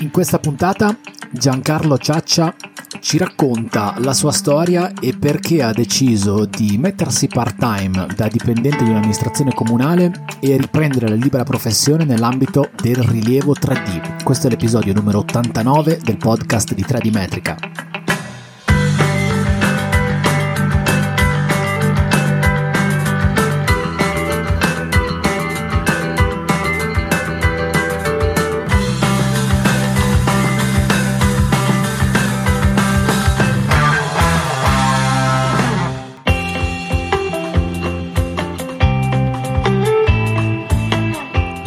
[0.00, 0.96] In questa puntata
[1.30, 2.54] Giancarlo Ciaccia
[2.98, 8.90] ci racconta la sua storia e perché ha deciso di mettersi part-time da dipendente di
[8.90, 14.24] un'amministrazione comunale e riprendere la libera professione nell'ambito del rilievo 3D.
[14.24, 17.93] Questo è l'episodio numero 89 del podcast di 3D Metrica.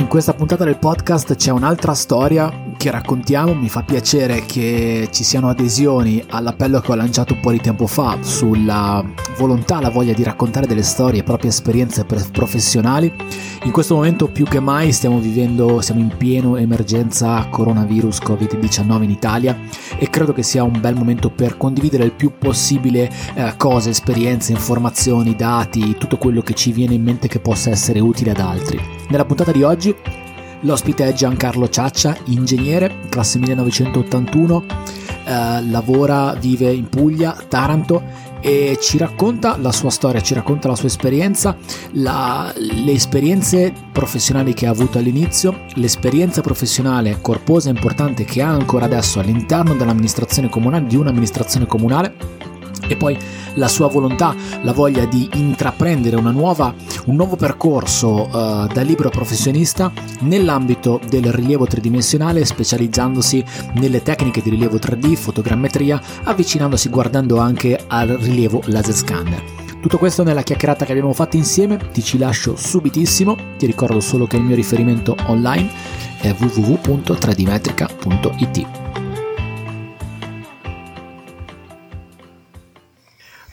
[0.08, 2.50] In questa puntata del podcast c'è un'altra storia
[2.88, 7.52] che raccontiamo, mi fa piacere che ci siano adesioni all'appello che ho lanciato un po'
[7.52, 9.04] di tempo fa sulla
[9.38, 13.14] volontà, la voglia di raccontare delle storie, proprie esperienze professionali.
[13.64, 19.10] In questo momento più che mai stiamo vivendo, siamo in pieno emergenza coronavirus Covid-19 in
[19.10, 19.58] Italia
[19.98, 24.54] e credo che sia un bel momento per condividere il più possibile eh, cose, esperienze,
[24.54, 28.80] informazioni, dati, tutto quello che ci viene in mente che possa essere utile ad altri.
[29.10, 29.94] Nella puntata di oggi
[30.62, 34.66] l'ospite è Giancarlo Ciaccia, ingegnere, classe 1981,
[35.26, 40.76] eh, lavora, vive in Puglia, Taranto e ci racconta la sua storia, ci racconta la
[40.76, 41.58] sua esperienza,
[41.94, 48.50] la, le esperienze professionali che ha avuto all'inizio, l'esperienza professionale corposa e importante che ha
[48.50, 52.37] ancora adesso all'interno dell'amministrazione comunale, di un'amministrazione comunale
[52.88, 53.18] e poi
[53.56, 56.74] la sua volontà, la voglia di intraprendere nuova,
[57.06, 63.44] un nuovo percorso uh, da libero professionista nell'ambito del rilievo tridimensionale, specializzandosi
[63.74, 69.42] nelle tecniche di rilievo 3D, fotogrammetria, avvicinandosi guardando anche al rilievo laser scanner.
[69.80, 74.26] Tutto questo nella chiacchierata che abbiamo fatto insieme, ti ci lascio subitissimo, ti ricordo solo
[74.26, 75.70] che il mio riferimento online
[76.20, 78.87] è www.3dmetrica.it.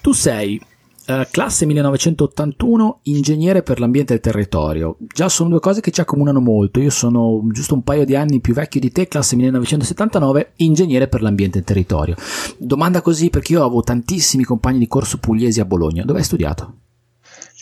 [0.05, 0.61] Tu sei
[1.07, 4.99] eh, classe 1981, ingegnere per l'ambiente e il territorio.
[5.01, 6.79] Già sono due cose che ci accomunano molto.
[6.79, 11.23] Io sono giusto un paio di anni più vecchio di te, classe 1979, ingegnere per
[11.23, 12.17] l'ambiente e il territorio.
[12.59, 16.05] Domanda così perché io avevo tantissimi compagni di corso pugliesi a Bologna.
[16.05, 16.75] Dove hai studiato?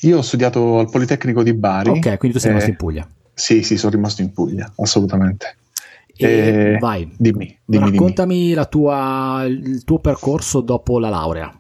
[0.01, 1.91] Io ho studiato al Politecnico di Bari.
[1.91, 3.09] Ok, quindi tu sei eh, rimasto in Puglia.
[3.33, 5.59] Sì, sì, sono rimasto in Puglia, assolutamente.
[6.17, 8.67] E eh, vai, dimmi, dimmi raccontami dimmi.
[8.69, 11.57] Tua, il tuo percorso dopo la laurea.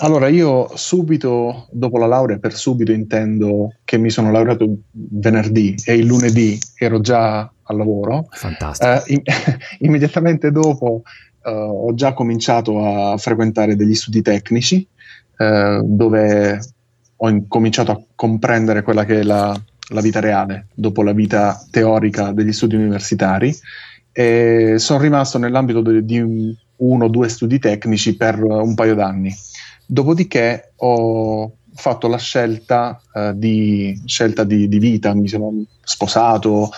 [0.00, 5.94] Allora, io subito dopo la laurea, per subito intendo che mi sono laureato venerdì e
[5.96, 8.28] il lunedì ero già al lavoro.
[8.30, 8.90] Fantastico.
[8.90, 9.22] Eh, in,
[9.80, 11.02] immediatamente dopo
[11.44, 14.86] eh, ho già cominciato a frequentare degli studi tecnici
[15.36, 16.60] eh, dove
[17.16, 22.30] ho incominciato a comprendere quella che è la, la vita reale dopo la vita teorica
[22.30, 23.52] degli studi universitari
[24.12, 29.34] e sono rimasto nell'ambito di, di uno o due studi tecnici per un paio d'anni.
[29.90, 36.70] Dopodiché ho fatto la scelta, uh, di, scelta di, di, vita, mi sono sposato,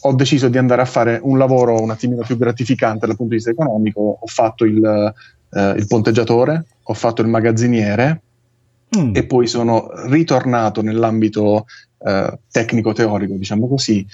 [0.00, 3.36] ho deciso di andare a fare un lavoro un attimino più gratificante dal punto di
[3.36, 5.14] vista economico, ho fatto il,
[5.48, 8.20] uh, il ponteggiatore, ho fatto il magazziniere
[8.98, 9.14] mm.
[9.14, 11.64] e poi sono ritornato nell'ambito
[11.96, 14.06] uh, tecnico-teorico, diciamo così,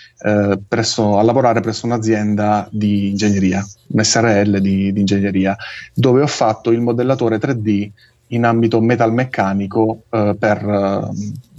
[0.69, 5.57] presso, a lavorare presso un'azienda di ingegneria, un SRL di, di ingegneria,
[5.93, 7.91] dove ho fatto il modellatore 3D
[8.33, 11.15] in ambito metalmeccanico eh, per, uh,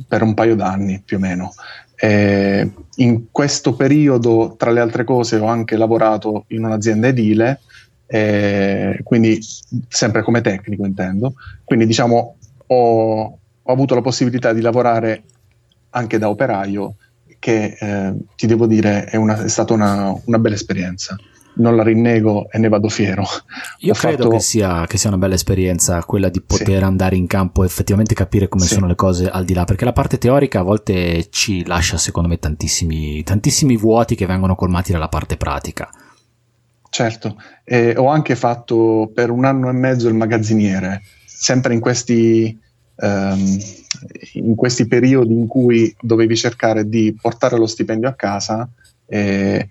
[0.08, 1.54] per, un paio d'anni più o meno.
[1.96, 7.62] E in questo periodo, tra le altre cose, ho anche lavorato in un'azienda edile,
[8.08, 9.40] eh, quindi
[9.88, 11.36] sempre come tecnico intendo.
[11.64, 12.36] Quindi diciamo
[12.68, 15.24] ho, ho, avuto la possibilità di lavorare
[15.92, 16.96] anche da operaio,
[17.40, 21.18] che eh, ti devo dire è, una, è stata una, una bella esperienza
[21.56, 23.24] non la rinnego e ne vado fiero.
[23.80, 24.30] Io Ho credo fatto...
[24.30, 26.84] che, sia, che, sia, una bella esperienza quella di poter sì.
[26.84, 28.74] andare in campo e effettivamente capire come sì.
[28.74, 32.30] sono le cose al di là, perché la parte teorica a volte ci lascia secondo
[32.30, 35.90] me tantissimi, tantissimi vuoti che vengono colmati dalla parte pratica.
[36.90, 42.56] Certo, eh, ho anche fatto per un anno e mezzo il magazziniere, sempre in questi,
[42.98, 43.58] um,
[44.34, 48.70] in questi periodi in cui dovevi cercare di portare lo stipendio a casa.
[49.08, 49.70] Eh,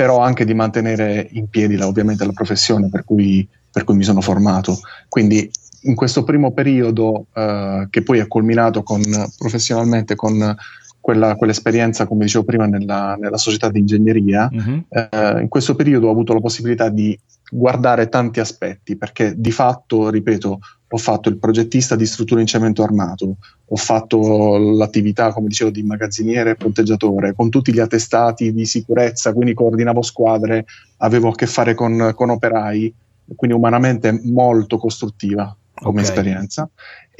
[0.00, 4.02] però anche di mantenere in piedi la, ovviamente la professione per cui, per cui, mi
[4.02, 4.80] sono formato.
[5.10, 5.50] Quindi
[5.82, 9.02] in questo primo periodo, eh, che poi è culminato con,
[9.36, 10.56] professionalmente con,
[11.00, 14.84] quella, quell'esperienza, come dicevo prima, nella, nella società di ingegneria, uh-huh.
[14.88, 17.18] eh, in questo periodo ho avuto la possibilità di
[17.50, 20.58] guardare tanti aspetti, perché di fatto, ripeto,
[20.92, 25.82] ho fatto il progettista di strutture in cemento armato, ho fatto l'attività, come dicevo, di
[25.82, 30.64] magazziniere e ponteggiatore, con tutti gli attestati di sicurezza, quindi coordinavo squadre,
[30.98, 32.92] avevo a che fare con, con operai,
[33.36, 36.10] quindi umanamente molto costruttiva come okay.
[36.10, 36.68] esperienza.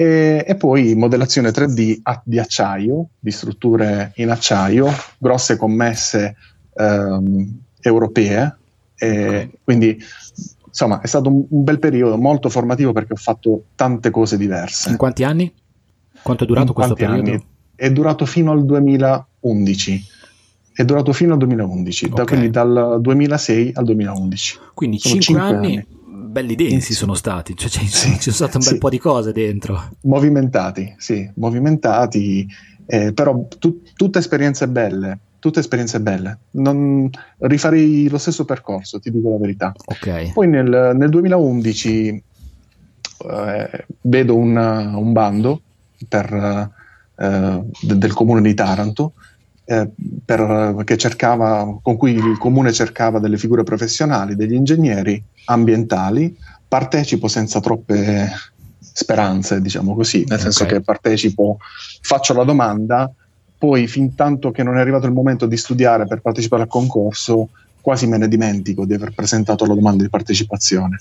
[0.00, 4.88] E, e, poi modellazione 3D di acciaio, di strutture in acciaio,
[5.18, 6.36] grosse commesse
[6.74, 8.56] ehm, europee.
[8.98, 9.50] Okay.
[9.62, 10.02] Quindi
[10.66, 14.88] insomma è stato un, un, bel periodo molto formativo perché ho fatto tante cose diverse.
[14.88, 15.52] In quanti anni?
[16.22, 17.30] Quanto è durato in questo periodo?
[17.32, 17.44] Anni?
[17.74, 20.04] È durato fino al 2011.
[20.72, 22.16] È durato fino al 2011, okay.
[22.16, 24.58] da, quindi dal 2006 al 2011.
[24.72, 25.86] Quindi 5 anni, anni,
[26.30, 28.78] belli densi sono stati, cioè c'è, sì, c'è stato un bel sì.
[28.78, 29.90] po' di cose dentro.
[30.02, 32.46] Movimentati, sì, movimentati,
[32.86, 36.38] eh, però tu, tutte esperienze belle, tutte esperienze belle.
[36.52, 39.72] Non rifarei lo stesso percorso, ti dico la verità.
[39.84, 40.32] Okay.
[40.32, 42.22] Poi nel, nel 2011
[43.28, 45.60] eh, vedo una, un bando
[46.08, 46.70] per,
[47.16, 49.12] eh, del comune di Taranto
[49.64, 49.88] eh,
[50.24, 56.36] per, cercava, con cui il comune cercava delle figure professionali, degli ingegneri ambientali.
[56.66, 58.30] Partecipo senza troppe
[58.78, 60.40] speranze, diciamo così, nel okay.
[60.40, 61.58] senso che partecipo,
[62.00, 63.10] faccio la domanda,
[63.58, 67.50] poi fin tanto che non è arrivato il momento di studiare per partecipare al concorso,
[67.80, 70.96] quasi me ne dimentico di aver presentato la domanda di partecipazione,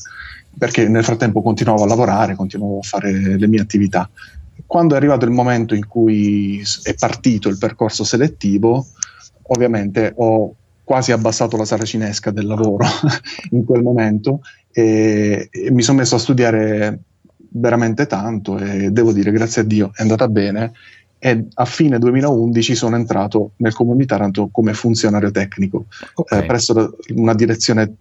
[0.57, 4.09] perché nel frattempo continuavo a lavorare, continuavo a fare le mie attività.
[4.65, 8.85] Quando è arrivato il momento in cui è partito il percorso selettivo,
[9.43, 12.85] ovviamente ho quasi abbassato la saracinesca del lavoro
[13.51, 14.41] in quel momento
[14.71, 16.99] e, e mi sono messo a studiare
[17.51, 20.71] veramente tanto e devo dire grazie a Dio è andata bene
[21.19, 26.41] e a fine 2011 sono entrato nel comune di Taranto come funzionario tecnico okay.
[26.41, 27.95] eh, presso una direzione,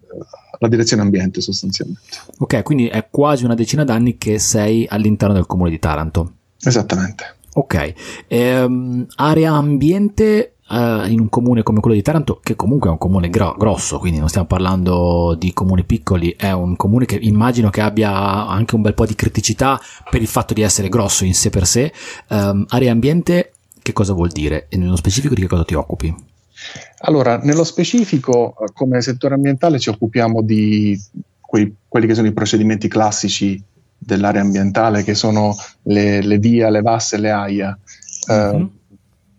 [0.61, 2.01] la direzione ambiente sostanzialmente.
[2.39, 6.35] Ok, quindi è quasi una decina d'anni che sei all'interno del comune di Taranto.
[6.63, 7.37] Esattamente.
[7.55, 7.95] Ok,
[8.29, 12.99] ehm, area ambiente uh, in un comune come quello di Taranto, che comunque è un
[12.99, 17.71] comune gro- grosso, quindi non stiamo parlando di comuni piccoli, è un comune che immagino
[17.71, 21.35] che abbia anche un bel po' di criticità per il fatto di essere grosso in
[21.35, 21.93] sé per sé.
[22.29, 23.53] Um, area ambiente,
[23.83, 24.67] che cosa vuol dire?
[24.69, 26.15] E nello specifico di che cosa ti occupi?
[27.01, 31.01] Allora, nello specifico, come settore ambientale ci occupiamo di
[31.41, 33.63] quei, quelli che sono i procedimenti classici
[33.99, 37.79] dell'area ambientale, che sono le, le VIA, le VAS e le AIA.
[38.31, 38.61] Mm-hmm.
[38.63, 38.71] Uh,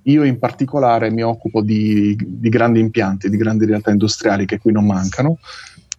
[0.04, 4.72] io in particolare mi occupo di, di, grandi impianti, di grandi realtà industriali che qui
[4.72, 5.38] non mancano.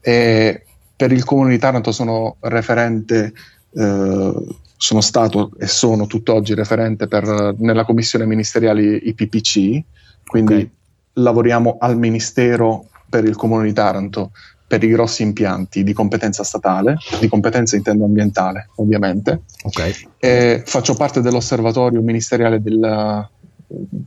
[0.01, 0.65] E
[0.97, 3.33] per il comune di Taranto sono referente,
[3.73, 4.47] eh,
[4.77, 9.83] sono stato e sono tutt'oggi referente per, nella commissione ministeriale IPPC,
[10.27, 10.71] quindi okay.
[11.15, 14.33] lavoriamo al ministero per il comune di Taranto
[14.71, 19.41] per i grossi impianti di competenza statale, di competenza intendo ambientale ovviamente.
[19.65, 20.63] Okay.
[20.65, 23.29] faccio parte dell'osservatorio ministeriale della,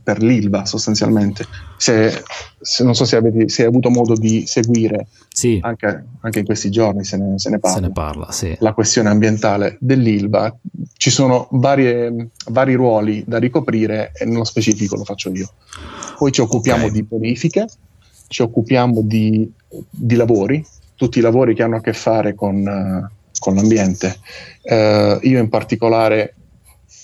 [0.02, 1.44] per l'ILVA sostanzialmente.
[1.76, 2.22] Se,
[2.58, 5.58] se, non so se, avete, se hai avuto modo di seguire sì.
[5.60, 8.56] anche, anche, in questi giorni se ne, se ne parla, se ne parla sì.
[8.60, 10.56] la questione ambientale dell'ILVA.
[10.96, 15.50] Ci sono varie, vari ruoli da ricoprire e nello specifico lo faccio io.
[16.16, 16.94] Poi ci occupiamo okay.
[16.94, 17.66] di bonifiche,
[18.28, 19.50] ci occupiamo di,
[19.90, 24.18] di, lavori, tutti i lavori che hanno a che fare con, uh, con l'ambiente.
[24.62, 26.34] Uh, io in particolare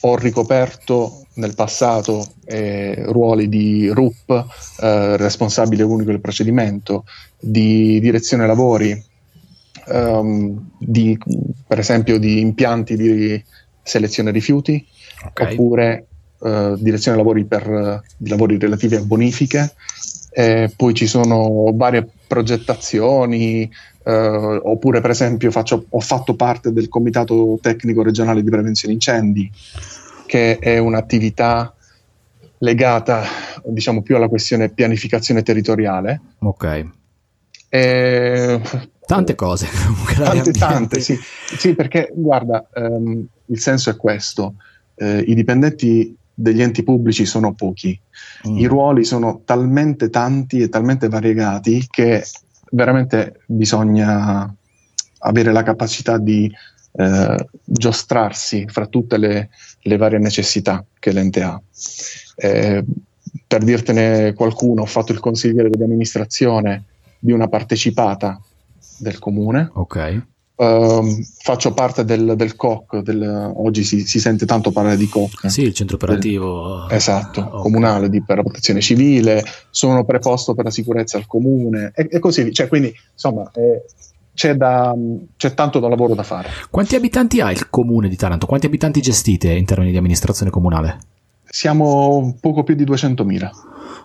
[0.03, 4.45] ho ricoperto nel passato eh, ruoli di RUP,
[4.81, 7.05] eh, responsabile unico del procedimento,
[7.39, 9.03] di direzione lavori,
[9.89, 11.19] um, di,
[11.67, 13.43] per esempio di impianti di
[13.83, 14.87] selezione rifiuti,
[15.27, 15.53] okay.
[15.53, 16.07] oppure
[16.39, 19.75] uh, direzione lavori per uh, lavori relativi a bonifiche.
[20.31, 23.69] Eh, poi ci sono varie progettazioni,
[24.05, 29.51] eh, oppure per esempio faccio, ho fatto parte del comitato tecnico regionale di prevenzione incendi,
[30.27, 31.75] che è un'attività
[32.59, 33.25] legata
[33.65, 36.21] diciamo più alla questione pianificazione territoriale.
[36.39, 36.87] Ok.
[37.69, 38.61] E,
[39.07, 39.69] tante cose.
[40.17, 41.19] tante, tante, sì.
[41.57, 41.75] sì.
[41.75, 44.55] perché guarda, um, il senso è questo.
[44.95, 47.99] Uh, I dipendenti degli enti pubblici sono pochi,
[48.49, 48.59] mm.
[48.59, 52.25] i ruoli sono talmente tanti e talmente variegati che
[52.71, 54.55] veramente bisogna
[55.19, 56.51] avere la capacità di
[56.93, 59.51] eh, giostrarsi fra tutte le,
[59.83, 61.61] le, varie necessità che l'ente ha.
[62.37, 62.85] Eh,
[63.47, 66.85] per dirtene qualcuno, ho fatto il consigliere di amministrazione
[67.19, 68.41] di una partecipata
[68.97, 69.71] del comune.
[69.75, 70.23] Ok.
[70.61, 75.51] Uh, faccio parte del, del COC, del, oggi si, si, sente tanto parlare di COC.
[75.51, 76.85] Sì, il centro operativo.
[76.87, 77.63] Del, esatto, okay.
[77.63, 82.19] comunale di, per la protezione civile, sono preposto per la sicurezza al comune e, e
[82.19, 83.85] così Cioè, quindi, insomma, eh,
[84.35, 84.95] c'è, da,
[85.35, 86.51] c'è, tanto da lavoro da fare.
[86.69, 88.45] Quanti abitanti ha il comune di Taranto?
[88.45, 90.99] Quanti abitanti gestite in termini di amministrazione comunale?
[91.49, 93.51] Siamo poco più di 200.000.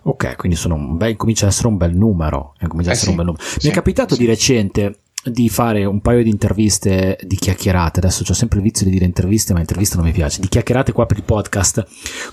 [0.03, 0.57] Ok, quindi
[0.95, 2.53] bel, comincia a essere un bel numero.
[2.59, 3.35] Eh, eh sì, numero.
[3.61, 4.21] Mi è capitato sì.
[4.21, 7.99] di recente di fare un paio di interviste di chiacchierate.
[7.99, 10.39] Adesso ho sempre il vizio di dire interviste, ma interviste non mi piace.
[10.39, 11.85] Di chiacchierate qua per il podcast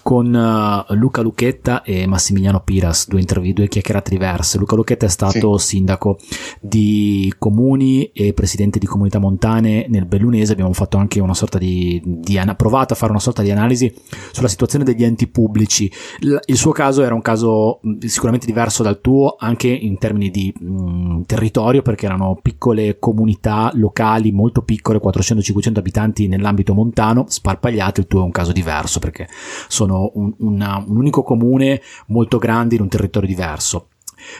[0.02, 4.58] con uh, Luca Lucchetta e Massimiliano Piras, due, intervi- due chiacchierate diverse.
[4.58, 5.68] Luca Lucchetta è stato sì.
[5.68, 6.18] sindaco
[6.60, 10.52] di comuni e presidente di comunità montane nel Bellunese.
[10.52, 13.92] Abbiamo fatto anche una sorta di, di an- provato a fare una sorta di analisi
[14.32, 15.90] sulla situazione degli enti pubblici.
[16.20, 20.52] L- il suo caso era un caso sicuramente diverso dal tuo, anche in termini di
[20.54, 28.00] mh, territorio, perché erano piccole piccole comunità locali molto piccole, 400-500 abitanti nell'ambito montano, sparpagliate,
[28.00, 29.28] il tuo è un caso diverso perché
[29.68, 33.88] sono un, una, un unico comune molto grande in un territorio diverso.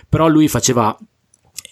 [0.08, 0.96] Però lui faceva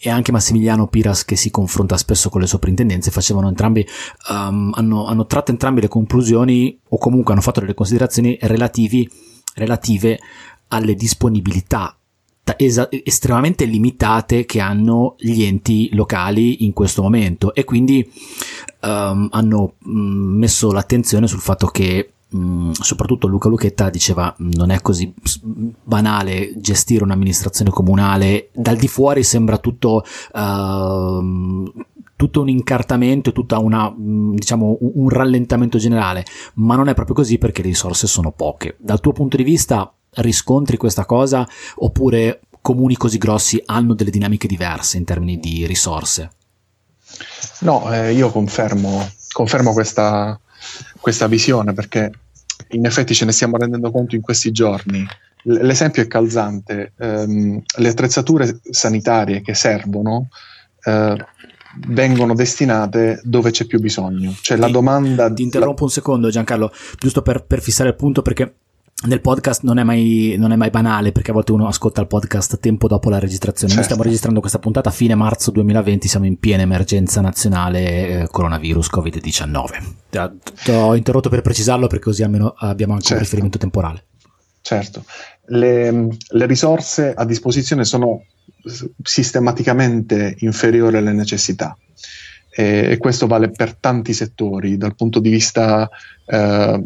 [0.02, 3.86] e anche Massimiliano Piras che si confronta spesso con le soprintendenze facevano entrambi
[4.30, 9.08] um, hanno, hanno, tratto entrambi le conclusioni o comunque hanno fatto delle considerazioni relativi,
[9.54, 10.18] relative
[10.68, 11.99] alle disponibilità
[12.56, 18.10] estremamente limitate che hanno gli enti locali in questo momento e quindi
[18.82, 24.70] um, hanno mm, messo l'attenzione sul fatto che Mm, soprattutto Luca Lucchetta diceva mm, non
[24.70, 25.12] è così
[25.82, 30.04] banale gestire un'amministrazione comunale dal di fuori sembra tutto
[30.34, 31.72] uh,
[32.14, 36.22] tutto un incartamento, tutto una, diciamo, un rallentamento generale,
[36.56, 38.76] ma non è proprio così perché le risorse sono poche.
[38.78, 44.46] Dal tuo punto di vista riscontri questa cosa oppure comuni così grossi hanno delle dinamiche
[44.46, 46.30] diverse in termini di risorse?
[47.60, 50.38] No, eh, io confermo, confermo questa,
[51.00, 52.10] questa visione perché
[52.70, 55.06] in effetti ce ne stiamo rendendo conto in questi giorni.
[55.44, 60.28] L- l'esempio è calzante, ehm, le attrezzature sanitarie che servono
[60.84, 61.26] eh,
[61.88, 64.34] vengono destinate dove c'è più bisogno.
[64.40, 65.32] Cioè la domanda...
[65.32, 65.84] Ti interrompo la...
[65.84, 68.54] un secondo Giancarlo, giusto per, per fissare il punto perché
[69.02, 72.06] nel podcast non è, mai, non è, mai, banale perché a volte uno ascolta il
[72.06, 73.72] podcast tempo dopo la registrazione.
[73.72, 73.74] Certo.
[73.76, 78.28] Noi stiamo registrando questa puntata a fine marzo 2020, siamo in piena emergenza nazionale eh,
[78.30, 80.28] coronavirus Covid-19.
[80.64, 83.18] Ti ho interrotto per precisarlo perché così almeno abbiamo anche certo.
[83.18, 84.04] un riferimento temporale.
[84.60, 85.04] Certo,
[85.46, 88.24] le, le risorse a disposizione sono
[89.02, 91.74] sistematicamente inferiori alle necessità
[92.52, 95.88] e questo vale per tanti settori, dal punto di vista
[96.26, 96.84] eh,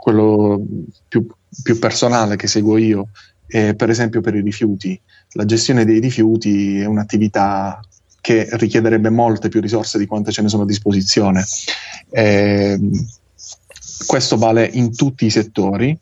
[0.00, 0.60] quello
[1.06, 1.26] più,
[1.62, 3.08] più, personale che seguo io,
[3.46, 4.98] è per esempio per i rifiuti.
[5.32, 7.80] La gestione dei rifiuti è un'attività
[8.20, 11.44] che richiederebbe molte più risorse di quante ce ne sono a disposizione.
[12.10, 12.78] Eh,
[14.06, 15.96] questo vale in tutti i settori,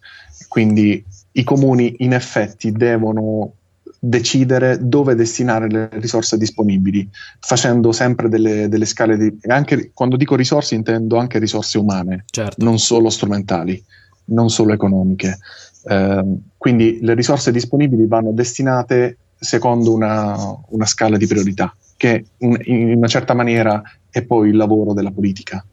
[0.46, 3.54] quindi i comuni in effetti devono
[3.98, 7.08] decidere dove destinare le risorse disponibili,
[7.40, 9.38] facendo sempre delle, delle scale di...
[9.48, 12.64] Anche, quando dico risorse intendo anche risorse umane, certo.
[12.64, 13.82] non solo strumentali,
[14.26, 15.38] non solo economiche.
[15.84, 16.24] Eh,
[16.56, 20.36] quindi le risorse disponibili vanno destinate secondo una,
[20.68, 25.10] una scala di priorità, che in, in una certa maniera è poi il lavoro della
[25.10, 25.64] politica,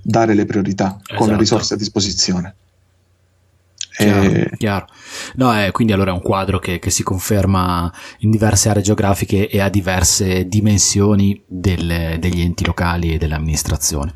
[0.00, 1.14] dare le priorità esatto.
[1.16, 1.38] con le esatto.
[1.40, 2.54] risorse a disposizione.
[3.96, 4.50] Chiaro, e...
[4.56, 4.86] chiaro.
[5.34, 9.48] No, eh, quindi allora è un quadro che, che, si conferma in diverse aree geografiche
[9.48, 14.14] e a diverse dimensioni delle, degli enti locali e dell'amministrazione.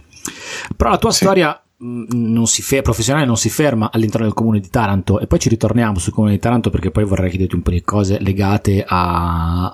[0.76, 1.24] Però la tua sì.
[1.24, 5.26] storia mm, non si fe- professionale non si ferma all'interno del comune di Taranto e
[5.26, 8.18] poi ci ritorniamo sul comune di Taranto perché poi vorrei chiederti un po' di cose
[8.20, 9.66] legate a,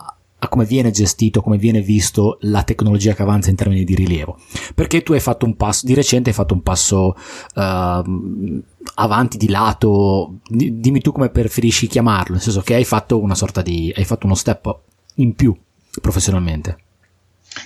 [0.44, 4.38] a come viene gestito, come viene visto la tecnologia che avanza in termini di rilievo.
[4.74, 7.14] Perché tu hai fatto un passo, di recente hai fatto un passo
[7.54, 8.62] uh,
[8.94, 13.62] avanti di lato, dimmi tu come preferisci chiamarlo, nel senso che hai fatto una sorta
[13.62, 14.78] di, hai fatto uno step
[15.16, 15.56] in più
[16.00, 16.78] professionalmente.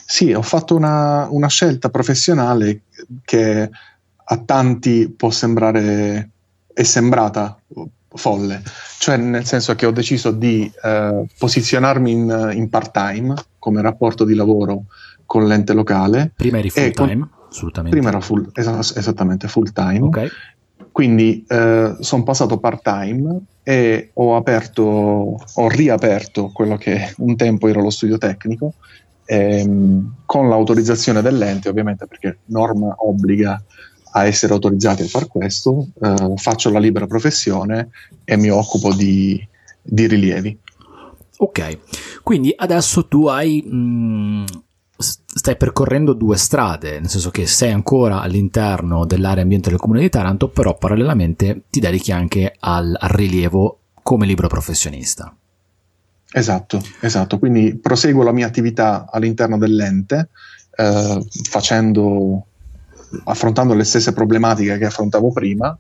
[0.05, 2.83] Sì, ho fatto una, una scelta professionale
[3.25, 3.71] che
[4.29, 6.31] a tanti può sembrare,
[6.73, 7.59] è sembrata
[8.09, 8.63] folle,
[8.99, 14.35] cioè nel senso che ho deciso di eh, posizionarmi in, in part-time come rapporto di
[14.35, 14.85] lavoro
[15.25, 16.33] con l'ente locale.
[16.35, 17.19] Prima eri full-time?
[17.19, 17.97] Con, assolutamente.
[17.97, 20.01] Prima era full, es- esattamente full-time.
[20.01, 20.31] Ok.
[20.97, 24.83] Quindi eh, sono passato part-time e ho aperto,
[25.53, 28.73] ho riaperto quello che un tempo era lo studio tecnico
[29.27, 33.63] ehm, con l'autorizzazione dell'ente, ovviamente perché norma obbliga
[34.13, 37.91] a essere autorizzati a fare questo, eh, faccio la libera professione
[38.25, 39.47] e mi occupo di,
[39.83, 40.59] di rilievi.
[41.37, 41.79] Ok,
[42.23, 44.45] quindi adesso tu hai mh, mm,
[44.99, 50.09] stai percorrendo due strade, nel senso che sei ancora all'interno dell'area ambiente del comune di
[50.09, 55.35] Taranto, però parallelamente ti dedichi anche al, al rilievo come libro professionista.
[56.33, 57.39] Esatto, esatto.
[57.39, 60.29] Quindi proseguo la mia attività all'interno dell'ente,
[60.77, 62.47] eh, facendo,
[63.25, 65.77] affrontando le stesse problematiche che affrontavo prima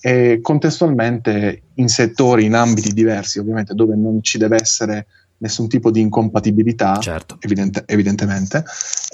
[0.00, 5.06] e contestualmente in settori, in ambiti diversi, ovviamente, dove non ci deve essere
[5.38, 7.36] nessun tipo di incompatibilità, certo.
[7.40, 8.64] evidente, evidentemente,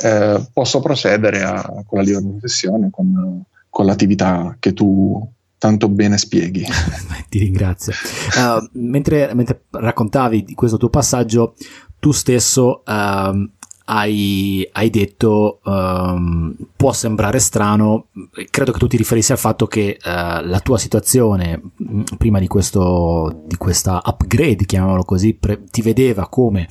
[0.02, 5.26] eh, posso procedere a, con la libera professione, con, con, l'attività che tu
[5.58, 6.64] tanto bene spieghi.
[7.28, 7.92] Ti ringrazio.
[8.36, 11.54] Uh, mentre, mentre, raccontavi di questo tuo passaggio,
[11.98, 13.50] tu stesso uh,
[13.86, 18.06] hai, hai detto um, può sembrare strano,
[18.50, 22.46] credo che tu ti riferissi al fatto che uh, la tua situazione mm, prima di,
[22.46, 26.66] questo, di questa upgrade, chiamiamolo così, pre- ti vedeva come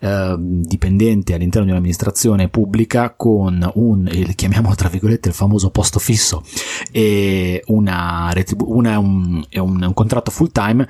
[0.00, 5.98] uh, dipendente all'interno di un'amministrazione pubblica con un, il, chiamiamolo tra virgolette, il famoso posto
[5.98, 6.42] fisso
[6.90, 10.88] e una retribu- una, un, un, un contratto full time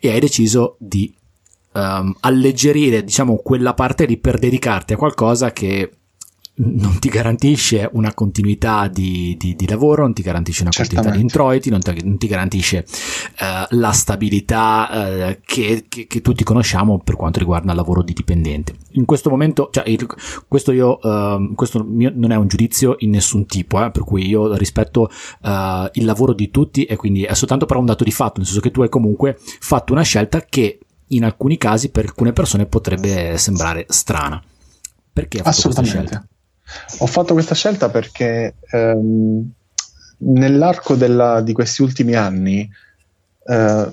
[0.00, 1.14] e hai deciso di
[1.72, 5.90] um, alleggerire diciamo quella parte lì per dedicarti a qualcosa che
[6.54, 11.20] non ti garantisce una continuità di, di, di lavoro, non ti garantisce una continuità di
[11.20, 16.98] introiti, non ti, non ti garantisce uh, la stabilità uh, che, che, che, tutti conosciamo
[16.98, 18.74] per quanto riguarda il lavoro di dipendente.
[18.92, 20.06] In questo momento, cioè, il,
[20.46, 24.26] questo, io, uh, questo mio non è un giudizio in nessun tipo, eh, per cui
[24.26, 25.10] io rispetto
[25.92, 28.60] il lavoro di tutti e quindi è soltanto però un dato di fatto, nel senso
[28.60, 30.78] che tu hai comunque fatto una scelta che
[31.14, 34.42] in alcuni casi per alcune persone potrebbe sembrare strana.
[35.12, 36.26] Perché hai fatto questa scelta?
[36.98, 39.50] Ho fatto questa scelta perché ehm,
[40.18, 42.68] nell'arco della, di questi ultimi anni,
[43.46, 43.90] eh,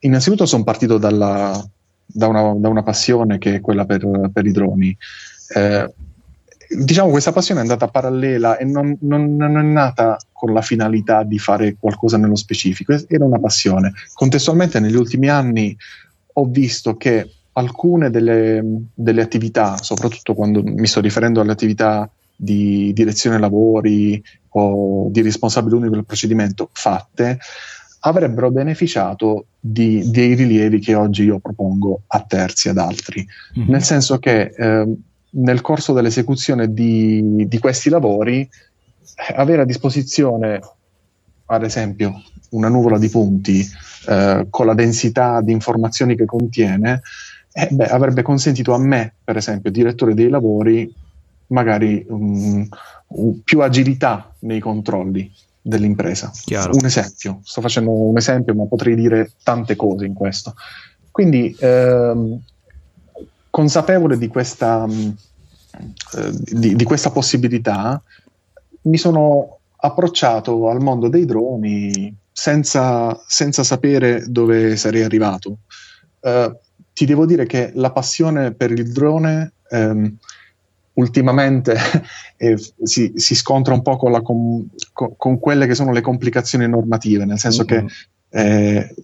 [0.00, 1.62] innanzitutto sono partito dalla,
[2.06, 4.96] da, una, da, una, passione che è quella per, per i droni.
[5.54, 5.92] Eh,
[6.68, 11.22] diciamo questa passione è andata parallela e non, non, non, è nata con la finalità
[11.22, 13.92] di fare qualcosa nello specifico, era una passione.
[14.12, 15.76] Contestualmente negli ultimi anni
[16.34, 18.62] ho visto che alcune delle,
[18.94, 25.76] delle, attività, soprattutto quando mi sto riferendo alle attività di direzione lavori o di responsabile
[25.76, 27.38] unico del procedimento fatte,
[28.00, 33.26] avrebbero beneficiato di, dei rilievi che oggi io propongo a terzi, ad altri.
[33.58, 33.68] Mm-hmm.
[33.68, 34.94] Nel senso che eh,
[35.30, 40.60] nel corso dell'esecuzione di, di questi lavori eh, avere a disposizione,
[41.46, 43.66] ad esempio, una nuvola di punti
[44.08, 47.02] eh, con la densità di informazioni che contiene,
[47.52, 50.92] eh, beh, avrebbe consentito a me, per esempio, direttore dei lavori,
[51.48, 52.66] magari um,
[53.44, 55.30] più agilità nei controlli
[55.60, 56.30] dell'impresa.
[56.44, 56.74] Chiaro.
[56.74, 60.54] Un esempio, sto facendo un esempio, ma potrei dire tante cose in questo.
[61.10, 62.40] Quindi, ehm,
[63.50, 68.02] consapevole di questa, eh, di, di questa possibilità,
[68.82, 75.58] mi sono approcciato al mondo dei droni senza, senza sapere dove sarei arrivato.
[76.20, 76.56] Uh,
[76.94, 80.16] ti devo dire che la passione per il drone um,
[80.94, 81.76] ultimamente
[82.38, 86.66] eh, si, si, scontra un po' con, la, con, con, quelle che sono le complicazioni
[86.66, 87.86] normative, nel senso mm-hmm.
[87.86, 87.94] che
[88.30, 88.94] eh,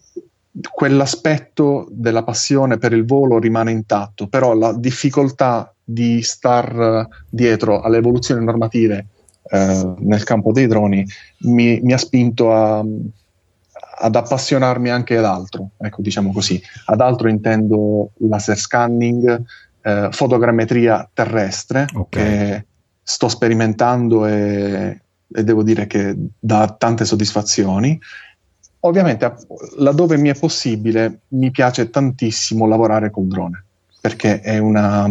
[0.73, 7.99] quell'aspetto della passione per il volo rimane intatto, però la difficoltà di star dietro alle
[7.99, 9.07] evoluzioni normative
[9.51, 11.05] eh, nel campo dei droni
[11.41, 12.85] mi, mi ha spinto a,
[14.03, 16.61] ad appassionarmi anche ad altro, ecco diciamo così.
[16.87, 19.43] Ad altro intendo laser scanning,
[19.83, 22.09] eh, fotogrammetria terrestre, okay.
[22.09, 22.65] che
[23.03, 25.01] sto sperimentando e,
[25.33, 27.99] e, devo dire che dà tante soddisfazioni.
[28.81, 29.35] Ovviamente,
[29.77, 33.65] laddove mi è possibile, mi piace tantissimo lavorare col drone,
[34.01, 35.07] perché è, una,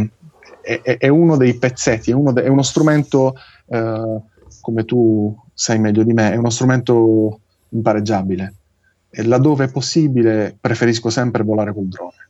[0.62, 3.36] è, uno dei pezzetti, è uno, de, è uno strumento,
[3.68, 4.22] eh,
[4.62, 8.54] come tu sai meglio di me, è uno strumento impareggiabile
[9.10, 12.28] e laddove è possibile preferisco sempre volare col drone.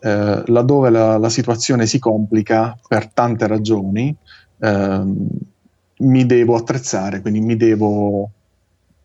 [0.00, 4.14] Eh, laddove la, la, situazione si complica per tante ragioni,
[4.58, 5.02] eh,
[5.98, 8.30] mi devo attrezzare, quindi mi devo,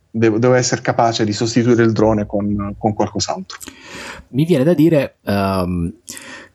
[0.10, 3.58] devo, devo, essere capace di sostituire il drone con, con qualcos'altro.
[4.30, 5.94] Mi viene da dire um,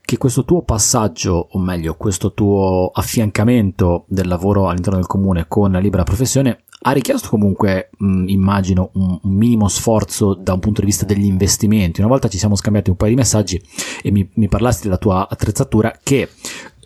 [0.04, 5.72] che questo tuo passaggio, o meglio, questo tuo affiancamento del lavoro all'interno del comune con
[5.72, 10.86] la libera professione ha richiesto comunque, mh, immagino, un, minimo sforzo da un punto di
[10.86, 12.00] vista degli investimenti.
[12.00, 13.62] Una volta ci siamo scambiati un paio di messaggi
[14.02, 16.28] e mi, mi parlasti della tua attrezzatura che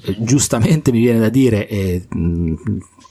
[0.04, 2.54] eh, giustamente mi viene da dire, e mh,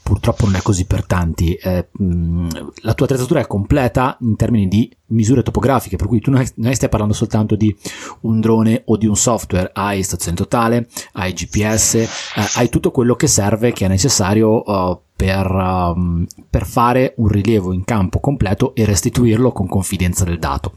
[0.08, 1.52] purtroppo non è così per tanti.
[1.52, 2.48] Eh, mh,
[2.80, 6.74] la tua attrezzatura è completa in termini di misure topografiche, per cui tu non, non
[6.74, 7.76] stai parlando soltanto di
[8.22, 12.08] un drone o di un software, hai stazione totale, hai GPS, eh,
[12.54, 17.74] hai tutto quello che serve, che è necessario uh, per, um, per, fare un rilievo
[17.74, 20.72] in campo completo e restituirlo con confidenza del dato.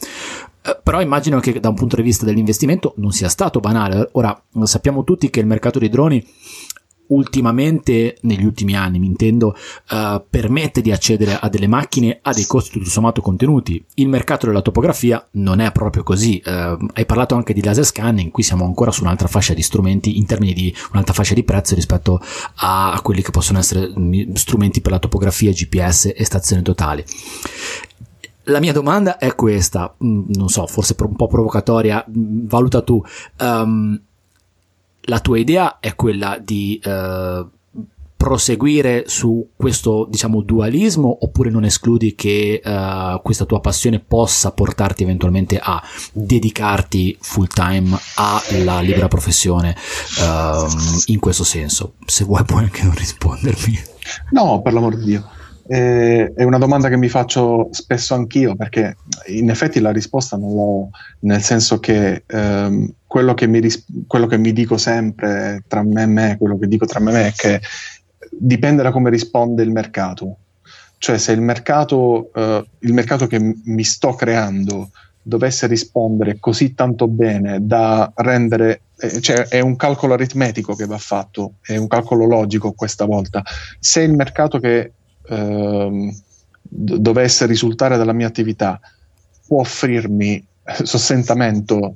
[0.62, 4.10] Eh, però immagino che da un punto di vista dell'investimento non sia stato banale.
[4.14, 6.22] Ora sappiamo tutti che il mercato dei droni
[7.12, 9.56] ultimamente, negli ultimi anni mi intendo,
[9.92, 13.84] uh, permette di accedere a delle macchine a dei costi tutto sommato contenuti.
[13.96, 16.42] Il mercato della topografia non è proprio così.
[16.44, 20.18] Uh, hai parlato anche di laser scanning, qui siamo ancora su un'altra fascia di strumenti
[20.18, 22.20] in termini di un'altra fascia di prezzo rispetto
[22.56, 27.04] a, a quelli che possono essere mm, strumenti per la topografia, GPS e stazioni totali.
[28.46, 33.04] La mia domanda è questa, mm, non so, forse un po' provocatoria, mm, valuta tu.
[33.40, 34.02] Um,
[35.04, 37.48] la tua idea è quella di uh,
[38.16, 45.02] proseguire su questo diciamo dualismo oppure non escludi che uh, questa tua passione possa portarti
[45.02, 45.82] eventualmente a
[46.14, 49.76] dedicarti full time alla libera professione
[50.20, 50.68] uh,
[51.08, 51.94] in questo senso?
[52.06, 53.80] Se vuoi puoi anche non rispondermi.
[54.32, 55.40] No per l'amor di Dio
[55.72, 60.90] è una domanda che mi faccio spesso anch'io perché in effetti la risposta non l'ho,
[61.20, 66.04] nel senso che ehm, quello, che mi ris- quello, che mi dico sempre tra me
[66.04, 67.62] e me, quello che dico tra me e me è che
[68.32, 70.36] dipende da come risponde il mercato.
[70.98, 74.90] Cioè se il mercato, eh, il mercato che m- mi sto creando
[75.22, 80.98] dovesse rispondere così tanto bene da rendere, eh, cioè è un calcolo aritmetico che va
[80.98, 83.42] fatto, è un calcolo logico questa volta.
[83.80, 84.92] Se il mercato che
[85.32, 86.14] ehm,
[86.62, 88.80] dovesse risultare dalla mia attività
[89.48, 90.46] può offrirmi
[90.84, 91.96] sostentamento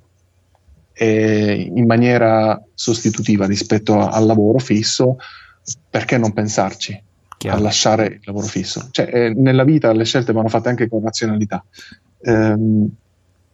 [0.93, 5.17] eh, in maniera sostitutiva rispetto a, al lavoro fisso,
[5.89, 7.01] perché non pensarci
[7.37, 7.57] Chiaro.
[7.57, 8.87] a lasciare il lavoro fisso?
[8.91, 11.63] Cioè, eh, nella vita le scelte vanno fatte anche con razionalità.
[12.21, 12.89] Ehm,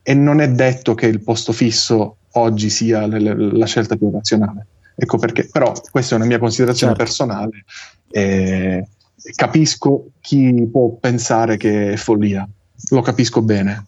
[0.04, 4.10] e non è detto che il posto fisso oggi sia le, le, la scelta più
[4.10, 4.66] razionale.
[4.96, 7.06] Ecco perché, però questa è una mia considerazione certo.
[7.06, 7.66] personale.
[8.10, 8.88] Eh,
[9.36, 12.48] capisco chi può pensare che è follia,
[12.90, 13.86] lo capisco bene,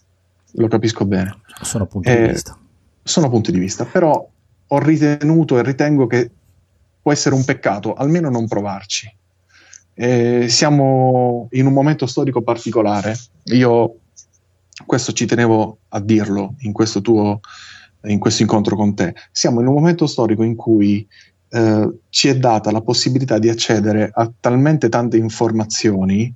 [0.53, 1.41] lo capisco bene.
[1.61, 2.57] Sono punti eh, di vista.
[3.01, 4.29] Sono punti di vista, però
[4.67, 6.29] ho ritenuto e ritengo che
[7.01, 9.13] può essere un peccato almeno non provarci.
[9.95, 13.15] Eh, siamo in un momento storico particolare,
[13.45, 13.97] io
[14.85, 17.39] questo ci tenevo a dirlo in questo tuo
[18.05, 19.13] in questo incontro con te.
[19.31, 21.07] Siamo in un momento storico in cui
[21.53, 26.33] eh, ci è data la possibilità di accedere a talmente tante informazioni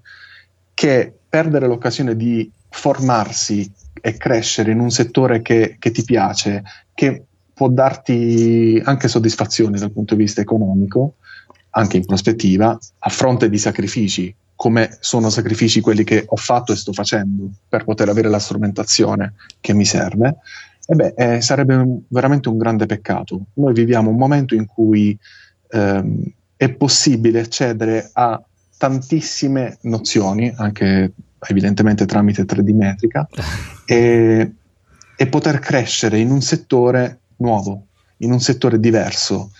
[0.75, 7.23] che perdere l'occasione di formarsi e crescere in un settore che, che ti piace, che
[7.51, 11.15] può darti anche soddisfazione dal punto di vista economico,
[11.71, 16.75] anche in prospettiva, a fronte di sacrifici, come sono sacrifici quelli che ho fatto e
[16.75, 20.37] sto facendo per poter avere la strumentazione che mi serve,
[20.89, 23.47] e beh, eh, sarebbe un, veramente un grande peccato.
[23.55, 25.17] Noi viviamo un momento in cui
[25.69, 26.23] ehm,
[26.55, 28.41] è possibile accedere a
[28.77, 31.11] tantissime nozioni, anche
[31.49, 33.27] evidentemente tramite 3D metrica,
[33.85, 34.53] e,
[35.15, 37.87] e poter crescere in un settore nuovo,
[38.19, 39.51] in un settore diverso.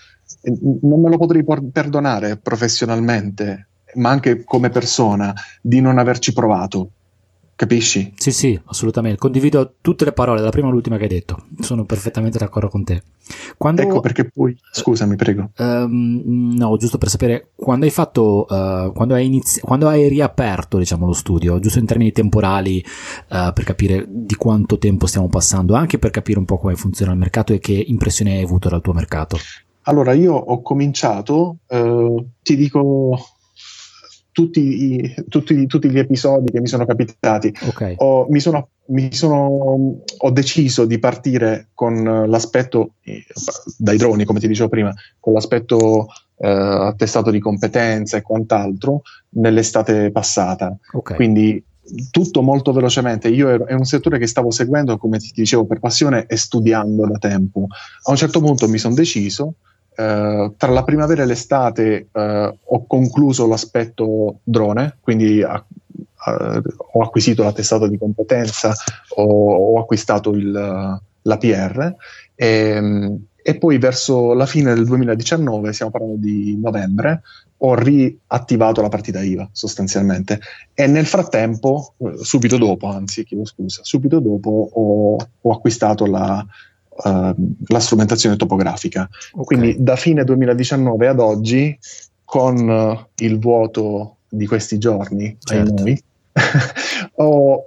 [0.81, 6.91] non me lo potrei por- perdonare professionalmente, ma anche come persona, di non averci provato.
[7.57, 8.13] Capisci?
[8.15, 9.17] Sì, sì, assolutamente.
[9.17, 11.45] Condivido tutte le parole, dalla prima all'ultima che hai detto.
[11.59, 13.01] Sono perfettamente d'accordo con te.
[13.57, 15.49] Quando, ecco perché poi, scusami, prego.
[15.57, 20.77] Um, no, giusto per sapere, quando hai fatto, uh, quando, hai inizi- quando hai riaperto,
[20.77, 22.85] diciamo, lo studio, giusto in termini temporali,
[23.29, 27.11] uh, per capire di quanto tempo stiamo passando, anche per capire un po' come funziona
[27.11, 29.39] il mercato e che impressione hai avuto dal tuo mercato.
[29.87, 33.17] Allora, io ho cominciato, uh, ti dico
[34.37, 37.51] tutti, i, tutti, tutti, gli episodi che mi sono capitati.
[37.69, 37.95] Okay.
[37.97, 42.91] Ho, mi sono, mi sono, ho, deciso di partire con l'aspetto,
[43.79, 50.11] dai droni come ti dicevo prima, con l'aspetto eh, attestato di competenza e quant'altro nell'estate
[50.11, 50.77] passata.
[50.91, 51.15] Okay.
[51.15, 51.63] Quindi
[52.11, 53.29] tutto molto velocemente.
[53.29, 57.07] Io ero, è un settore che stavo seguendo, come ti dicevo, per passione e studiando
[57.07, 57.65] da tempo.
[58.03, 59.55] A un certo punto mi sono deciso
[59.97, 67.41] Uh, tra la primavera e l'estate uh, ho concluso l'aspetto drone, quindi uh, ho acquisito
[67.41, 68.75] l'attestato di competenza,
[69.15, 71.95] ho, ho acquistato il, l'APR
[72.35, 77.21] e, um, e, poi verso la fine del 2019, stiamo parlando di novembre,
[77.57, 80.39] ho riattivato la partita IVA sostanzialmente.
[80.73, 86.45] E nel frattempo, subito dopo, anzi chiedo scusa, subito dopo ho, ho acquistato la,
[87.03, 87.33] uh,
[87.67, 89.07] la strumentazione topografica.
[89.31, 89.43] Okay.
[89.43, 91.77] Quindi da fine 2019 ad oggi
[92.23, 95.83] con il vuoto di questi giorni, Certo.
[95.83, 96.03] noi,
[97.15, 97.63] ho,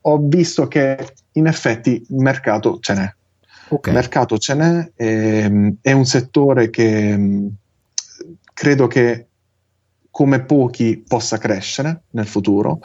[0.00, 3.14] ho visto che in effetti mercato ce n'è.
[3.68, 7.48] Ok, Mercato ce n'è, ehm, è un settore che mh,
[8.52, 9.26] credo che
[10.10, 12.80] come pochi possa crescere nel futuro,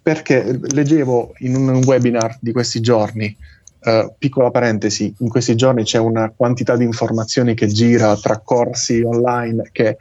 [0.00, 3.36] perché leggevo in un webinar di questi giorni,
[3.84, 9.02] eh, piccola parentesi, in questi giorni c'è una quantità di informazioni che gira tra corsi
[9.02, 9.96] online che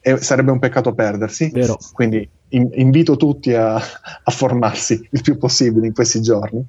[0.00, 1.76] è- sarebbe un peccato perdersi, vero.
[1.92, 6.64] quindi in- invito tutti a, a formarsi il più possibile in questi giorni.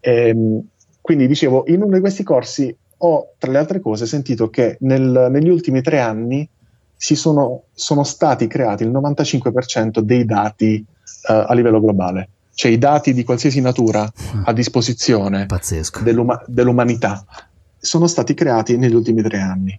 [0.00, 0.60] Ehm,
[1.00, 5.28] quindi dicevo, in uno di questi corsi ho, tra le altre cose, sentito che nel-
[5.30, 6.48] negli ultimi tre anni
[6.94, 10.76] si sono, sono stati creati il 95% dei dati
[11.28, 14.10] eh, a livello globale, cioè i dati di qualsiasi natura
[14.44, 15.46] a disposizione
[16.02, 17.24] dell'uma- dell'umanità
[17.78, 19.78] sono stati creati negli ultimi tre anni.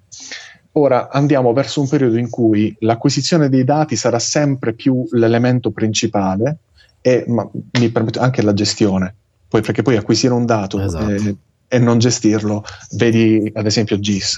[0.73, 6.57] Ora andiamo verso un periodo in cui l'acquisizione dei dati sarà sempre più l'elemento principale
[6.99, 7.47] e ma,
[7.79, 9.13] mi permetto anche la gestione,
[9.47, 11.09] poi, perché poi acquisire un dato Esatto.
[11.12, 11.36] eh,
[11.67, 14.38] e non gestirlo, vedi ad esempio GIS,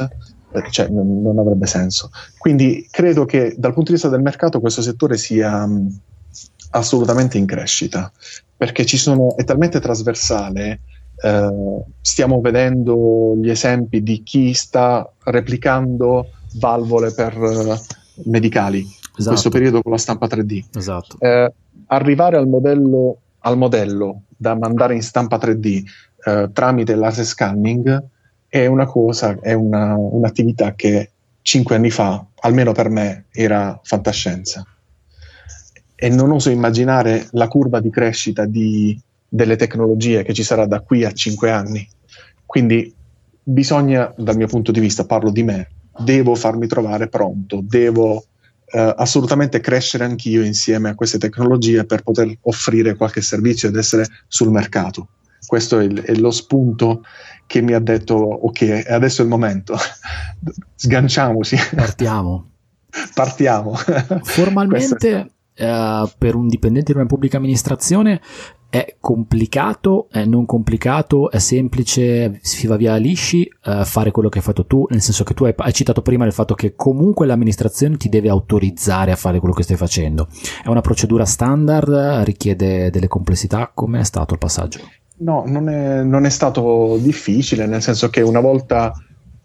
[0.51, 2.11] eh, cioè, non, non avrebbe senso.
[2.37, 5.99] Quindi credo che dal punto di vista del mercato questo settore sia mh,
[6.77, 8.11] assolutamente in crescita,
[8.55, 10.81] perché ci sono, è talmente trasversale
[11.17, 17.79] eh, stiamo vedendo gli esempi di chi sta replicando valvole per eh,
[18.25, 20.63] medicali in Esatto, questo periodo con la stampa 3D.
[20.75, 21.17] esatto.
[21.19, 21.53] Eh,
[21.88, 25.83] arrivare al modello, al modello da mandare in stampa 3D
[26.25, 28.03] eh, tramite laser scanning
[28.47, 31.11] è una cosa, è una- un'attività che
[31.41, 34.65] cinque anni fa, almeno per me, era fantascienza.
[35.95, 40.81] E non oso immaginare la curva di crescita di- delle tecnologie che ci sarà da
[40.81, 41.88] qui a cinque anni.
[42.45, 42.93] Quindi
[43.41, 48.25] bisogna, dal mio punto di vista, parlo di me, devo farmi trovare pronto, devo
[48.67, 54.05] eh, assolutamente crescere anch'io insieme a queste tecnologie per poter offrire qualche servizio ed essere
[54.27, 55.10] sul mercato.
[55.45, 57.03] Questo è, il- è lo spunto
[57.45, 59.75] che mi ha detto ok, adesso è il momento,
[60.75, 62.49] sganciamoci, Partiamo.
[63.13, 63.75] partiamo.
[64.23, 68.21] Formalmente, eh, per un dipendente di una pubblica amministrazione
[68.69, 74.39] è complicato, è non complicato, è semplice, si va via lisci eh, fare quello che
[74.39, 77.25] hai fatto tu, nel senso che tu hai, hai citato prima il fatto che comunque
[77.25, 80.27] l'amministrazione ti deve autorizzare a fare quello che stai facendo.
[80.61, 84.79] È una procedura standard, richiede delle complessità, come è stato il passaggio?
[85.19, 88.91] No, non è, non è stato difficile, nel senso che una volta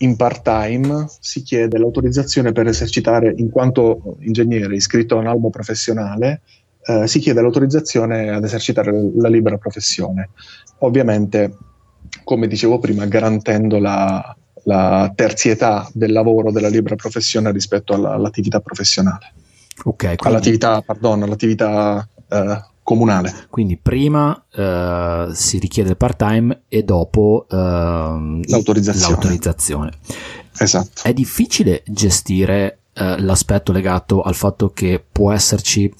[0.02, 6.40] in part-time si chiede l'autorizzazione per esercitare, in quanto ingegnere iscritto a un albo professionale,
[6.86, 10.30] eh, si chiede l'autorizzazione ad esercitare la libera professione.
[10.78, 11.56] Ovviamente,
[12.24, 14.34] come dicevo prima, garantendo la,
[14.64, 19.34] la terzietà del lavoro della libera professione rispetto alla- all'attività professionale,
[19.84, 22.60] Ok, quindi, all'attività, pardon, all'attività eh,
[22.94, 23.46] comunale.
[23.48, 29.12] quindi prima eh, si richiede il part-time e dopo ehm, L'autorizzazione.
[29.12, 29.92] l'autorizzazione.
[30.58, 31.02] Esatto.
[31.04, 35.90] È difficile gestire eh, l'aspetto legato al fatto che può esserci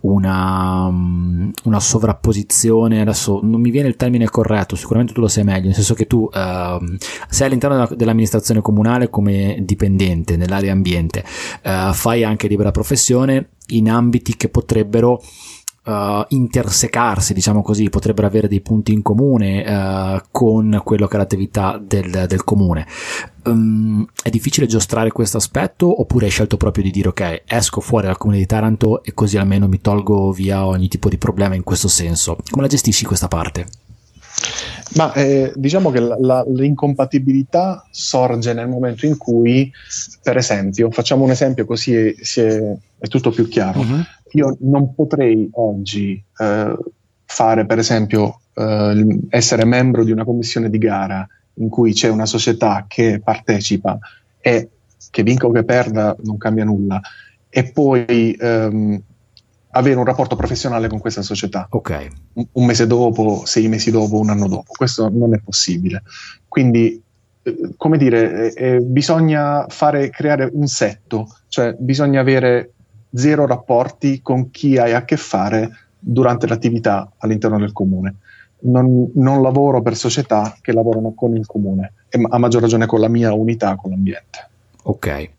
[0.00, 5.44] una, mm, una sovrapposizione, adesso non mi viene il termine corretto, sicuramente tu lo sai
[5.44, 6.96] meglio, nel senso che tu ehm,
[7.28, 11.22] sei all'interno della- dell'amministrazione comunale come dipendente nell'area ambiente,
[11.62, 15.20] eh, fai anche libera professione in ambiti che potrebbero
[15.88, 21.18] eh, intersecarsi, diciamo così, potrebbero avere dei punti in comune eh, con quello che è
[21.18, 22.86] l'attività del, del comune.
[23.44, 28.06] Um, è difficile giostrare questo aspetto oppure hai scelto proprio di dire ok, esco fuori
[28.06, 31.62] dal comune di Taranto e così almeno mi tolgo via ogni tipo di problema in
[31.62, 32.36] questo senso?
[32.50, 33.66] Come la gestisci questa parte?
[34.94, 39.70] Ma eh, diciamo che la- la- l'incompatibilità sorge nel momento in cui,
[40.22, 43.80] per esempio, facciamo un esempio così è, si è- è tutto più chiaro.
[44.32, 46.78] Io non potrei oggi eh,
[47.24, 52.26] fare, per esempio, eh, essere membro di una commissione di gara in cui c'è una
[52.26, 53.98] società che partecipa
[54.40, 54.68] e
[55.10, 57.00] che vinca o che perda non cambia nulla,
[57.48, 59.00] e poi ehm,
[59.70, 64.18] avere un rapporto professionale con questa società Ok, un- un mese dopo, sei mesi dopo,
[64.18, 64.72] un anno dopo.
[64.76, 66.02] Questo non è possibile.
[66.46, 67.02] Quindi,
[67.42, 72.72] eh, come dire, eh, eh, bisogna fare, creare un setto, cioè bisogna avere
[73.14, 78.16] zero rapporti con chi hai a che fare durante l'attività all'interno del comune.
[78.60, 82.98] Non, non lavoro per società che lavorano con il comune e a maggior ragione con
[83.00, 84.48] la mia unità, con l'ambiente.
[84.82, 85.30] ok.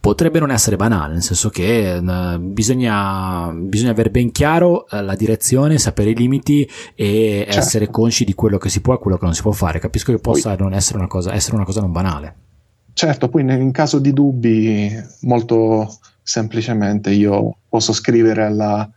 [0.00, 5.14] Potrebbe non essere banale, nel senso che eh, bisogna, bisogna avere ben chiaro eh, la
[5.14, 7.58] direzione, sapere i limiti e Certo.
[7.58, 9.78] essere consci di quello che si può e quello che non si può fare.
[9.78, 12.34] Capisco che possa Poi- non essere una cosa, essere una cosa non banale.
[12.94, 18.88] Certo, poi in caso di dubbi molto, semplicemente io posso scrivere alla,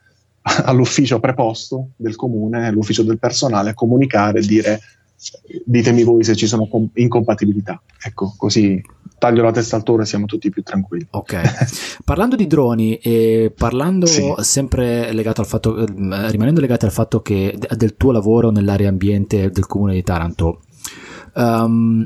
[0.66, 4.80] all'ufficio preposto del comune, all'ufficio del personale, comunicare e dire
[5.66, 7.82] ditemi voi se ci sono com- incompatibilità.
[8.02, 8.82] Ecco, così
[9.18, 11.08] taglio la testa al toro e siamo tutti più tranquilli.
[11.12, 11.42] Ok.
[12.04, 14.34] parlando di droni e parlando sì.
[14.40, 15.86] sempre legato al fatto, eh,
[16.30, 20.64] rimanendo legati al fatto che del tuo lavoro nell'area ambiente del comune di Taranto,
[21.36, 22.06] um,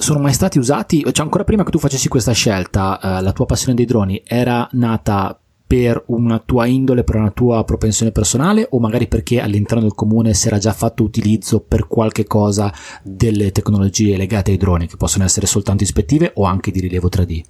[0.00, 3.46] sono mai stati usati, cioè ancora prima che tu facessi questa scelta, uh, la tua
[3.46, 8.78] passione dei droni era nata per una tua indole, per una tua propensione personale o
[8.78, 14.16] magari perché all'interno del comune si era già fatto utilizzo per qualche cosa delle tecnologie
[14.16, 17.40] legate ai droni che possono essere soltanto ispettive o anche di rilievo 3D?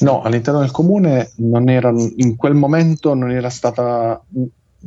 [0.00, 4.22] No, all'interno del comune non era, in quel momento non era stata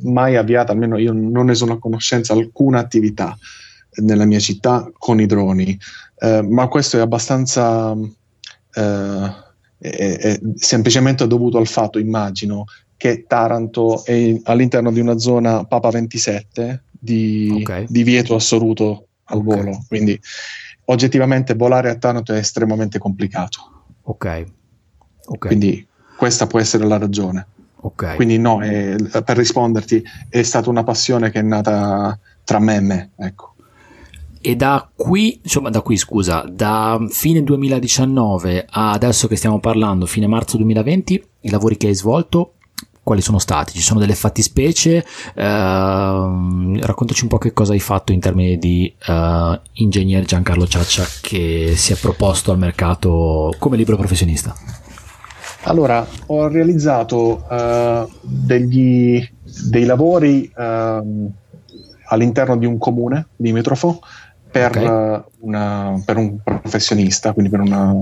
[0.03, 3.35] mai avviata, almeno io non ne sono a conoscenza, alcuna attività
[4.03, 5.77] nella mia città con i droni,
[6.25, 7.95] eh, ma questo è abbastanza...
[8.73, 9.43] Eh,
[9.77, 12.65] è, è semplicemente dovuto al fatto, immagino,
[12.97, 17.85] che Taranto è all'interno di una zona Papa 27 di, okay.
[17.87, 19.57] di vieto assoluto al okay.
[19.57, 20.19] volo, quindi
[20.85, 23.83] oggettivamente volare a Taranto è estremamente complicato.
[24.03, 24.25] Ok.
[24.25, 24.45] okay.
[25.37, 25.85] Quindi
[26.17, 27.47] questa può essere la ragione.
[27.75, 28.15] Okay.
[28.15, 32.79] Quindi no, è, per risponderti, è stata una passione che è nata tra me e
[32.79, 33.54] me, ecco.
[34.47, 40.05] E da qui, insomma, da qui, scusa, da fine 2019 a adesso che stiamo parlando,
[40.05, 42.53] fine marzo 2020, i lavori che hai svolto,
[43.01, 43.73] quali sono stati?
[43.73, 45.03] Ci sono delle fattispecie?
[45.33, 45.41] Eh,
[46.79, 51.73] raccontaci un po' che cosa hai fatto in termini di eh, ingegner Giancarlo Ciaccia che
[51.75, 54.53] si è proposto al mercato come libero professionista.
[55.63, 59.27] Allora, ho realizzato uh, degli,
[59.67, 61.31] dei lavori uh,
[62.09, 64.01] all'interno di un comune limitrofo
[64.55, 65.21] per, okay.
[65.39, 67.93] una, per un professionista, quindi per, una,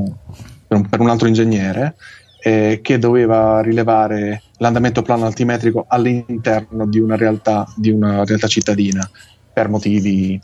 [0.67, 1.95] per, un, per un, altro ingegnere,
[2.43, 9.09] eh, che doveva rilevare l'andamento plano altimetrico all'interno di una realtà, di una realtà cittadina
[9.51, 10.39] per motivi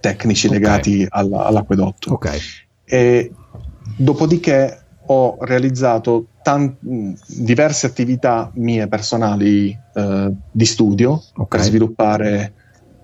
[0.00, 0.58] tecnici okay.
[0.58, 2.14] legati alla, all'acquedotto.
[2.14, 2.40] Okay.
[2.84, 3.32] E,
[3.96, 6.76] dopodiché ho realizzato tan-
[7.28, 11.46] diverse attività mie personali eh, di studio okay.
[11.46, 12.52] per sviluppare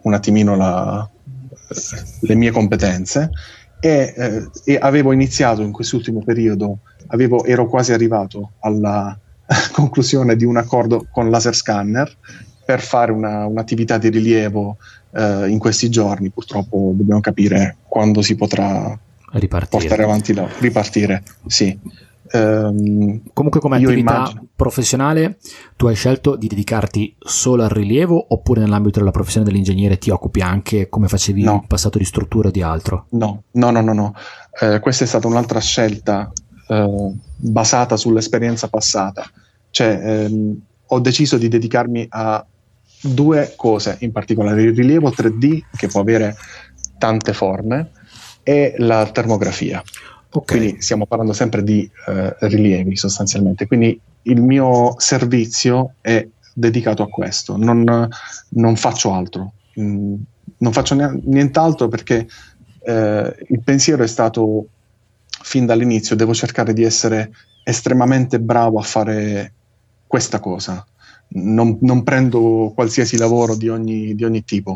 [0.02, 1.08] un attimino la,
[2.20, 3.30] le mie competenze
[3.80, 6.78] e, eh, e, avevo iniziato in quest'ultimo periodo,
[7.08, 9.18] avevo, ero quasi arrivato alla
[9.72, 12.14] conclusione di un accordo con Laser Scanner
[12.64, 14.76] per fare una, un'attività di rilievo
[15.12, 16.30] eh, in questi giorni.
[16.30, 18.96] Purtroppo dobbiamo capire quando si potrà
[19.32, 19.80] ripartire.
[19.80, 21.22] portare avanti la ripartire.
[21.46, 21.76] Sì.
[22.32, 24.46] Um, Comunque come attività immagino...
[24.54, 25.38] professionale
[25.74, 30.40] tu hai scelto di dedicarti solo al rilievo oppure nell'ambito della professione dell'ingegnere ti occupi
[30.40, 31.54] anche come facevi no.
[31.54, 33.06] in passato di struttura o di altro?
[33.10, 34.14] No, no, no, no, no.
[34.60, 36.30] Eh, questa è stata un'altra scelta
[36.68, 39.28] eh, basata sull'esperienza passata.
[39.70, 42.46] Cioè ehm, ho deciso di dedicarmi a
[43.02, 46.36] due cose in particolare, il rilievo 3D che può avere
[46.98, 47.90] tante forme
[48.42, 49.82] e la termografia.
[50.32, 50.58] Okay.
[50.58, 53.66] Quindi stiamo parlando sempre di eh, rilievi sostanzialmente.
[53.66, 58.08] Quindi il mio servizio è dedicato a questo, non,
[58.50, 59.52] non faccio altro.
[59.80, 60.14] Mm,
[60.58, 62.28] non faccio nient'altro perché
[62.82, 64.66] eh, il pensiero è stato
[65.26, 67.32] fin dall'inizio, devo cercare di essere
[67.64, 69.52] estremamente bravo a fare
[70.06, 70.84] questa cosa.
[71.32, 74.74] Non, non prendo qualsiasi lavoro di ogni, di ogni tipo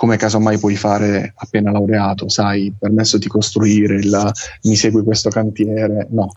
[0.00, 4.32] come casomai puoi fare appena laureato, sai, permesso di costruire, il,
[4.62, 6.06] mi segui questo cantiere.
[6.08, 6.32] No,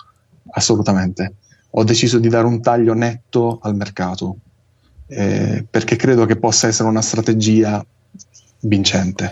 [0.51, 1.35] assolutamente.
[1.69, 4.35] Ho deciso di dare un taglio netto al mercato
[5.07, 7.81] eh, perché credo che possa essere una strategia
[8.63, 9.31] vincente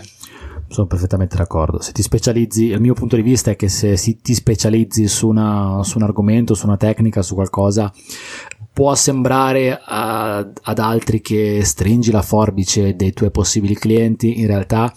[0.72, 1.80] sono perfettamente d'accordo.
[1.80, 5.82] Se ti specializzi, il mio punto di vista è che se ti specializzi su, una,
[5.82, 7.92] su un argomento, su una tecnica, su qualcosa,
[8.72, 14.92] può sembrare a, ad altri che stringi la forbice dei tuoi possibili clienti, in realtà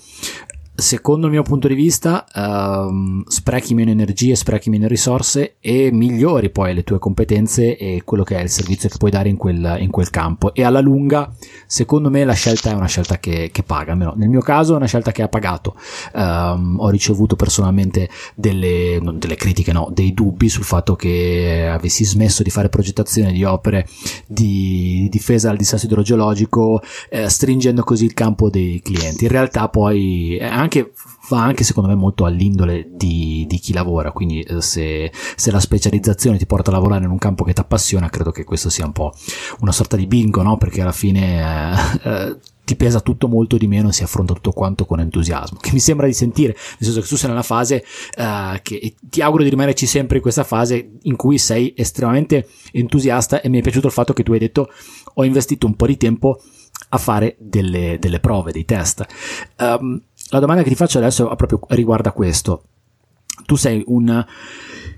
[0.75, 6.49] secondo il mio punto di vista, um, sprechi meno energie, sprechi meno risorse e migliori
[6.49, 9.77] poi le tue competenze e quello che è il servizio che puoi dare in quel,
[9.79, 10.53] in quel campo.
[10.53, 11.31] E alla lunga,
[11.65, 13.93] secondo me, la scelta è una scelta che, che paga.
[13.93, 15.75] Almeno nel mio caso, è una scelta che ha pagato.
[16.13, 22.43] Um, ho ricevuto personalmente delle, delle critiche, no, dei dubbi sul fatto che avessi smesso
[22.43, 23.87] di fare progettazione di opere
[24.27, 29.23] di difesa dal disastro idrogeologico, eh, stringendo così il campo dei clienti.
[29.23, 30.91] In realtà, poi, eh, anche,
[31.29, 35.59] va anche secondo me molto all'indole di, di chi lavora, quindi eh, se, se, la
[35.59, 38.85] specializzazione ti porta a lavorare in un campo che ti appassiona, credo che questo sia
[38.85, 39.13] un po'
[39.59, 40.57] una sorta di bingo, no?
[40.57, 42.01] Perché alla fine...
[42.03, 45.59] Eh, eh ti pesa tutto molto di meno e si affronta tutto quanto con entusiasmo,
[45.61, 47.85] che mi sembra di sentire, nel senso che tu sei nella fase
[48.17, 53.41] uh, che ti auguro di rimanerci sempre in questa fase in cui sei estremamente entusiasta
[53.41, 54.71] e mi è piaciuto il fatto che tu hai detto
[55.13, 56.41] ho investito un po' di tempo
[56.89, 59.05] a fare delle, delle prove, dei test.
[59.59, 62.63] Um, la domanda che ti faccio adesso proprio riguarda questo.
[63.45, 64.25] Tu sei un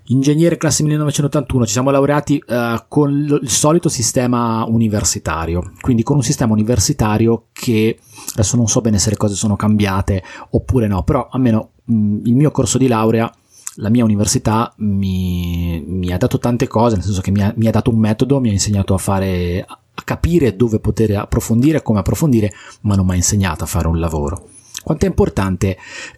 [0.09, 6.23] ingegnere classe 1981, ci siamo laureati uh, con il solito sistema universitario, quindi con un
[6.23, 7.99] sistema universitario che
[8.33, 12.35] adesso non so bene se le cose sono cambiate oppure no, però almeno mh, il
[12.35, 13.31] mio corso di laurea
[13.79, 17.67] la mia università mi, mi, ha dato tante cose, nel senso che mi ha, mi
[17.67, 21.99] ha, dato un metodo, mi ha insegnato a fare, a capire dove poter approfondire, come
[21.99, 22.51] approfondire,
[22.81, 24.49] ma non mi ha insegnato a fare un lavoro.
[24.87, 25.75] Quanto è importante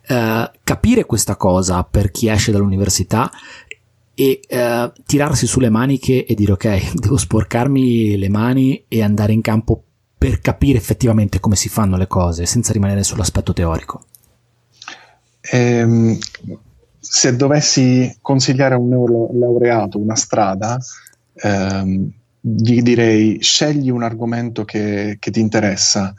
[0.10, 3.32] uh, capire questa cosa per chi esce dall'università
[4.14, 9.42] e uh, tirarsi sulle maniche e dire ok, devo sporcarmi le mani e andare in
[9.42, 9.82] campo
[10.16, 14.04] per capire effettivamente come si fanno le cose senza rimanere sull'aspetto teorico.
[15.52, 16.16] Ehm,
[17.00, 20.78] se dovessi consigliare a un neolaureato una strada,
[21.34, 26.14] ehm, gli direi scegli un argomento che, che, ti interessa,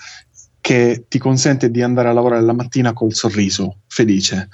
[0.60, 4.48] che ti consente di andare a lavorare la mattina col sorriso, felice.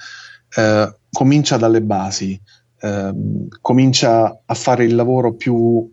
[0.55, 2.39] Eh, comincia dalle basi,
[2.79, 5.91] Ehm, comincia a fare il lavoro più,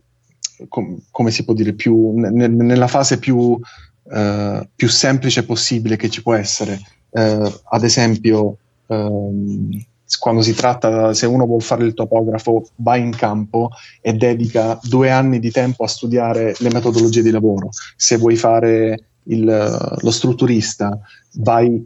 [0.68, 6.10] com, come si può dire, più, ne, nella fase più, uh, più, semplice possibile che
[6.10, 6.78] ci può essere.
[7.10, 9.70] Uh, ad esempio, um,
[10.18, 15.10] quando si tratta, se uno vuole fare il topografo, va in campo e dedica due
[15.10, 17.70] anni di tempo a studiare le metodologie di lavoro.
[17.96, 20.98] Se vuoi fare il, lo strutturista,
[21.34, 21.84] vai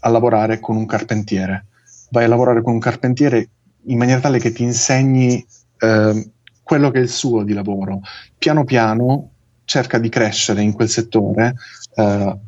[0.00, 1.66] a lavorare con un carpentiere.
[2.10, 3.48] Vai a lavorare con un carpentiere
[3.84, 5.44] in maniera tale che ti insegni
[5.78, 6.30] eh,
[6.62, 8.00] quello che è il suo di lavoro.
[8.36, 9.30] Piano piano
[9.64, 11.54] cerca di crescere in quel settore,
[11.94, 12.38] eh,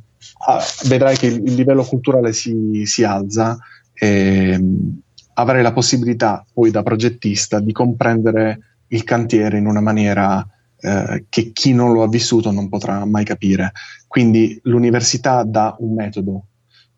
[0.87, 3.59] vedrai che il, livello culturale si, si alza
[3.93, 4.89] e mm,
[5.35, 10.47] avrai la possibilità poi da progettista di comprendere il cantiere in una maniera
[10.81, 13.73] eh, che chi non lo ha vissuto non potrà mai capire.
[14.11, 16.47] Quindi l'università dà un metodo,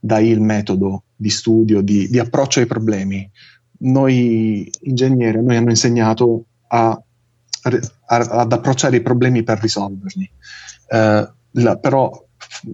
[0.01, 3.31] dà il metodo di studio, di, di approccio ai problemi
[3.83, 10.31] noi ingegneri noi hanno insegnato a, a, ad approcciare i problemi per risolverli.
[10.89, 12.25] Eh, la, però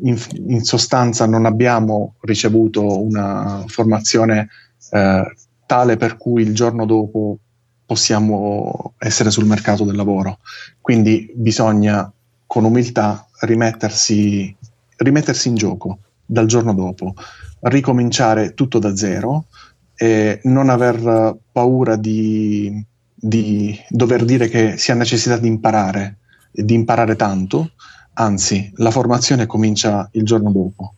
[0.02, 4.48] in, in, sostanza non abbiamo ricevuto una formazione
[4.90, 5.34] eh,
[5.66, 7.38] tale per cui il giorno dopo
[7.84, 10.38] possiamo essere sul mercato del lavoro.
[10.80, 12.10] Quindi bisogna
[12.48, 14.56] con umiltà rimettersi,
[14.96, 17.14] rimettersi in gioco dal giorno dopo,
[17.60, 19.44] ricominciare tutto da zero
[19.94, 22.82] e non aver paura di,
[23.14, 26.16] di dover dire che si ha necessità di imparare,
[26.50, 27.72] di imparare tanto,
[28.14, 30.94] anzi la formazione comincia il giorno dopo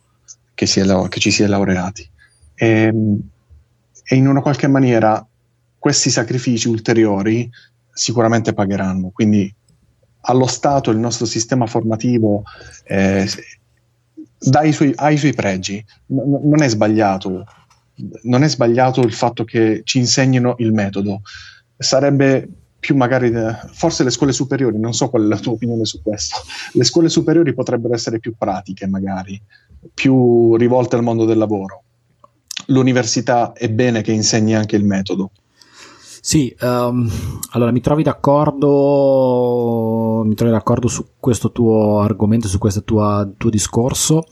[0.55, 2.09] che, si è, che ci si è laureati.
[2.55, 2.95] E,
[4.05, 5.27] e in una qualche maniera
[5.77, 7.51] questi sacrifici ulteriori
[7.93, 9.09] sicuramente pagheranno.
[9.09, 9.53] Quindi
[10.23, 12.43] allo Stato il nostro sistema formativo
[12.85, 13.27] eh,
[14.65, 17.45] i suoi, ha i suoi pregi, N- non è sbagliato
[18.23, 21.23] non è sbagliato il fatto che ci insegnino il metodo.
[21.77, 22.49] Sarebbe
[22.79, 23.31] più magari,
[23.73, 26.37] forse le scuole superiori, non so qual è la tua opinione su questo,
[26.73, 29.41] le scuole superiori potrebbero essere più pratiche magari,
[29.93, 31.83] più rivolte al mondo del lavoro.
[32.67, 35.31] L'università è bene che insegni anche il metodo.
[36.23, 37.09] Sì, um,
[37.53, 38.69] allora mi trovi d'accordo,
[40.25, 44.25] mi trovi d'accordo su questo tuo argomento, su questo tuo, tuo discorso.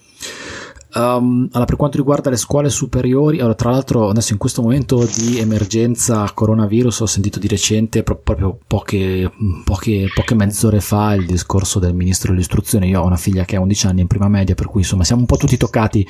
[0.98, 5.06] Um, allora, per quanto riguarda le scuole superiori, allora, tra l'altro adesso in questo momento
[5.06, 9.30] di emergenza coronavirus ho sentito di recente, proprio poche,
[9.62, 12.88] poche, poche mezz'ore fa, il discorso del ministro dell'istruzione.
[12.88, 15.20] Io ho una figlia che ha 11 anni in prima media, per cui insomma siamo
[15.20, 16.06] un po' tutti toccati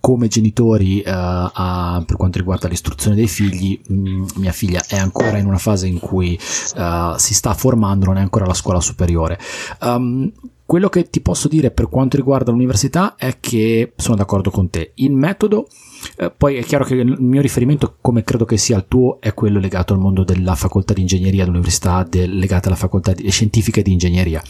[0.00, 3.80] come genitori uh, a, per quanto riguarda l'istruzione dei figli.
[3.92, 6.36] Mm, mia figlia è ancora in una fase in cui
[6.76, 9.38] uh, si sta formando, non è ancora alla scuola superiore.
[9.80, 10.32] Um,
[10.72, 14.92] quello che ti posso dire per quanto riguarda l'università è che sono d'accordo con te.
[14.94, 15.66] Il metodo
[16.16, 19.34] eh, poi è chiaro che il mio riferimento, come credo che sia il tuo, è
[19.34, 23.82] quello legato al mondo della facoltà di ingegneria, dell'università del, legata alla facoltà di, scientifiche
[23.82, 24.42] di ingegneria.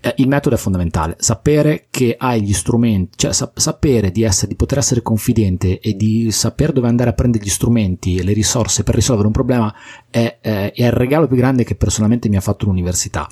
[0.00, 4.48] Eh, il metodo è fondamentale, sapere che hai gli strumenti, cioè sa- sapere di, essere,
[4.48, 8.32] di poter essere confidente e di sapere dove andare a prendere gli strumenti e le
[8.32, 9.74] risorse per risolvere un problema
[10.10, 13.26] è, è, è il regalo più grande che personalmente mi ha fatto l'università.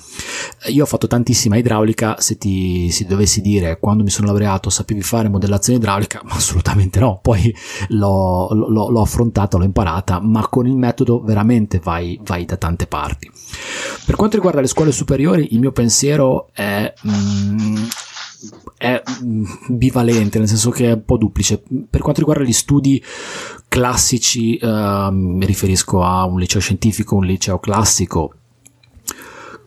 [0.67, 5.01] Io ho fatto tantissima idraulica, se ti se dovessi dire quando mi sono laureato sapevi
[5.01, 7.19] fare modellazione idraulica, ma assolutamente no.
[7.21, 7.52] Poi
[7.89, 12.87] l'ho, l'ho, l'ho affrontata, l'ho imparata, ma con il metodo veramente vai, vai, da tante
[12.87, 13.29] parti.
[14.05, 16.93] Per quanto riguarda le scuole superiori, il mio pensiero è...
[17.07, 17.75] Mm,
[18.77, 21.63] è mm, bivalente, nel senso che è un po' duplice.
[21.89, 23.01] Per quanto riguarda gli studi
[23.69, 28.33] classici, eh, mi riferisco a un liceo scientifico, un liceo classico,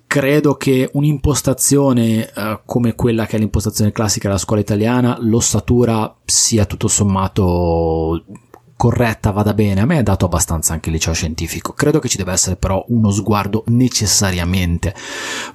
[0.07, 6.65] credo che un'impostazione uh, come quella che è l'impostazione classica della scuola italiana, l'ossatura sia
[6.65, 8.25] tutto sommato
[8.77, 9.81] corretta, vada bene.
[9.81, 11.73] A me è dato abbastanza anche il liceo scientifico.
[11.73, 14.95] Credo che ci deve essere però uno sguardo necessariamente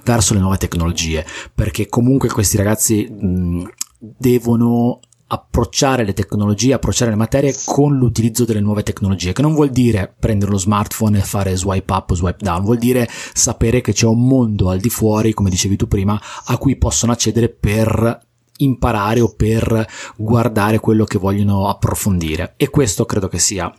[0.04, 1.24] verso le nuove tecnologie,
[1.54, 5.00] perché comunque questi ragazzi mh, devono
[5.32, 10.14] approcciare le tecnologie, approcciare le materie con l'utilizzo delle nuove tecnologie, che non vuol dire
[10.18, 14.06] prendere lo smartphone e fare swipe up o swipe down, vuol dire sapere che c'è
[14.06, 18.20] un mondo al di fuori, come dicevi tu prima, a cui possono accedere per
[18.58, 23.72] imparare o per guardare quello che vogliono approfondire e questo credo che sia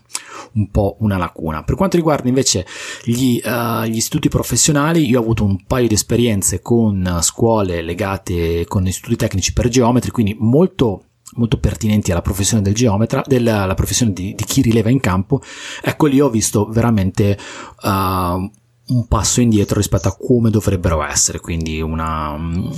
[0.53, 1.63] un po' una lacuna.
[1.63, 2.65] Per quanto riguarda invece
[3.03, 8.65] gli, uh, gli istituti professionali, io ho avuto un paio di esperienze con scuole legate
[8.67, 11.03] con istituti tecnici per geometri, quindi molto
[11.35, 15.41] molto pertinenti alla professione del geometra, della professione di, di, chi rileva in campo,
[15.81, 17.37] ecco lì ho visto veramente
[17.83, 18.51] uh,
[18.85, 22.69] un passo indietro rispetto a come dovrebbero essere, quindi una, um,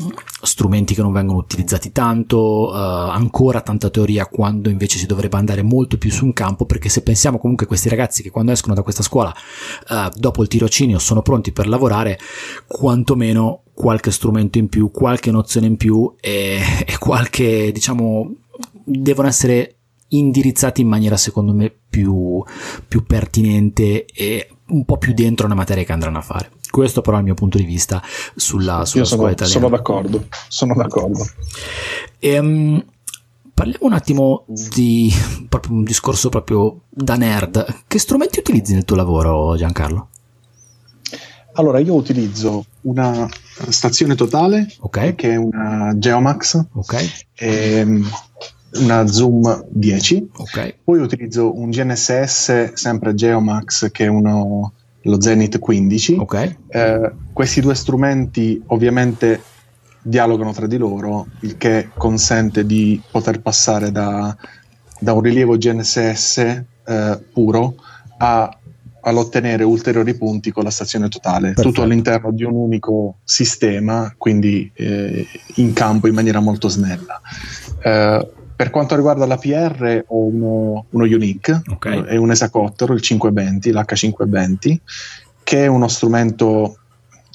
[0.41, 5.63] strumenti che non vengono utilizzati tanto, uh, ancora tanta teoria quando invece si dovrebbe andare
[5.63, 8.75] molto più su un campo, perché se pensiamo comunque a questi ragazzi che quando escono
[8.75, 9.33] da questa scuola
[9.89, 12.19] uh, dopo il tirocinio sono pronti per lavorare,
[12.67, 18.31] quantomeno qualche strumento in più, qualche nozione in più e, e qualche, diciamo,
[18.85, 19.75] devono essere
[20.09, 22.43] indirizzati in maniera secondo me più,
[22.87, 26.51] più pertinente e un po' più dentro una materia che andranno a fare.
[26.69, 28.01] Questo però è il mio punto di vista
[28.35, 29.59] sulla, sulla sono, scuola italiana.
[29.59, 31.25] Sono d'accordo, sono d'accordo.
[32.19, 32.85] E, um,
[33.53, 35.11] parliamo un attimo di
[35.47, 37.83] proprio un discorso proprio da nerd.
[37.87, 40.09] Che strumenti utilizzi nel tuo lavoro, Giancarlo?
[41.53, 43.29] Allora, io utilizzo una
[43.69, 45.15] stazione totale, okay.
[45.15, 47.09] che è una Geomax, okay.
[47.33, 48.01] e
[48.77, 50.29] una Zoom 10.
[50.37, 50.75] Okay.
[50.83, 56.15] Poi utilizzo un GNSS, sempre Geomax, che è uno, lo Zenith 15.
[56.19, 56.57] Okay.
[56.67, 59.41] Eh, questi due strumenti ovviamente
[60.01, 64.35] dialogano tra di loro, il che consente di poter passare da,
[64.99, 67.75] da un rilievo GNSS eh, puro
[68.17, 68.59] a
[69.05, 71.67] all'ottenere ulteriori punti con la stazione totale, Perfetto.
[71.69, 77.21] tutto all'interno di un unico sistema, quindi eh, in campo in maniera molto snella.
[77.83, 82.03] Eh, per quanto riguarda la PR ho uno, uno Unique, okay.
[82.03, 84.77] è un esacottero, il 520, l'H520,
[85.43, 86.77] che è uno strumento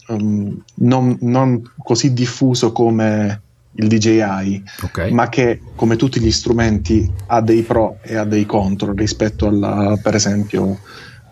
[0.08, 3.42] um, non, non, così diffuso come
[3.72, 5.12] il DJI, okay.
[5.12, 9.98] ma che come tutti gli strumenti ha dei pro e ha dei contro rispetto alla,
[10.02, 10.78] per esempio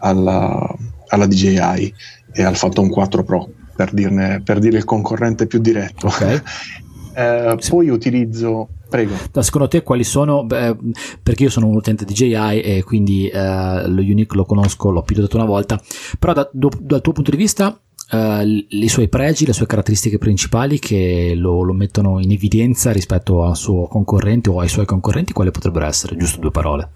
[0.00, 0.76] alla,
[1.08, 1.94] alla DJI
[2.32, 6.08] e al Phantom 4 Pro, per, dirne, per dire il concorrente più diretto.
[6.08, 6.40] Okay.
[7.14, 7.70] eh, sì.
[7.70, 9.14] Poi utilizzo Prego.
[9.30, 10.44] Da, secondo te quali sono?
[10.44, 10.76] Beh,
[11.22, 15.36] perché io sono un utente DJI e quindi eh, lo Unique lo conosco, l'ho pilotato
[15.36, 15.80] una volta,
[16.18, 17.78] però da, do, dal tuo punto di vista
[18.10, 23.44] eh, i suoi pregi, le sue caratteristiche principali che lo, lo, mettono in evidenza rispetto
[23.44, 26.16] al suo concorrente o ai suoi concorrenti, quali potrebbero essere?
[26.16, 26.88] Giusto due parole.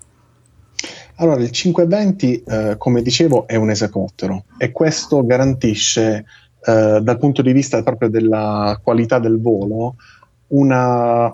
[1.17, 6.25] Allora, il 520, eh, come dicevo, è un esacottero e questo garantisce,
[6.65, 9.97] eh, dal punto di vista proprio della qualità del volo,
[10.49, 11.33] una,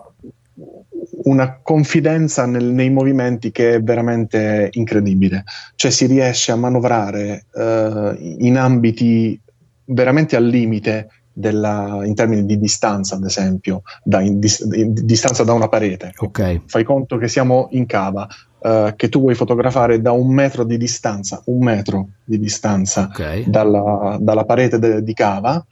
[1.29, 5.45] una confidenza nel, nei movimenti che è veramente incredibile.
[5.75, 9.39] Cioè si riesce a manovrare eh, in ambiti
[9.85, 14.41] veramente al limite della, in termini di distanza, ad esempio, da, in,
[14.73, 16.13] in, distanza da una parete.
[16.17, 16.63] Okay.
[16.67, 18.27] Fai conto che siamo in cava,
[18.59, 23.49] uh, che tu vuoi fotografare da un metro di distanza, un metro di distanza okay.
[23.49, 25.65] dalla, dalla, parete de, di cava,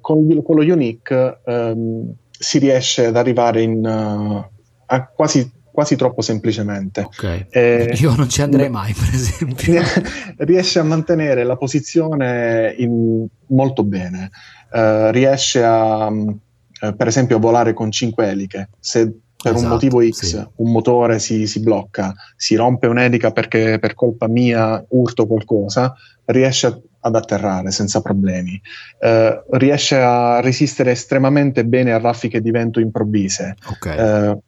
[0.00, 4.59] con, con lo Unique um, si riesce ad arrivare in, uh,
[4.92, 7.02] a quasi quasi troppo semplicemente.
[7.02, 7.46] Okay.
[7.48, 9.82] Eh, Io non ci andrei mai, per esempio.
[10.38, 14.30] riesce a mantenere la posizione in, molto bene.
[14.72, 16.40] Uh, riesce a, uh,
[16.96, 18.68] per esempio, a volare con 5 eliche.
[18.78, 19.12] Se
[19.42, 20.46] per esatto, un motivo X sì.
[20.56, 25.94] un motore si, si, blocca, si rompe un'elica perché per colpa mia urto qualcosa,
[26.26, 28.60] riesce a, ad atterrare senza problemi.
[28.98, 33.54] Uh, riesce a resistere estremamente bene a raffiche di vento improvvise.
[33.64, 34.38] Okay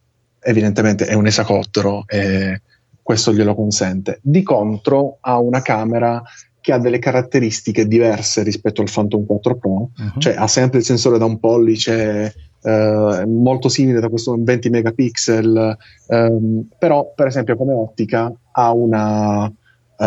[0.43, 2.61] evidentemente è un esacottero e
[3.03, 4.19] questo glielo consente.
[4.23, 6.23] Di contro ha una camera
[6.61, 10.19] che ha delle caratteristiche diverse rispetto al Phantom 4 Pro, uh-huh.
[10.19, 15.77] cioè ha sempre il sensore da un pollice, eh, molto simile da questo 20 megapixel,
[16.07, 20.05] ehm, però per esempio come ottica ha una, eh,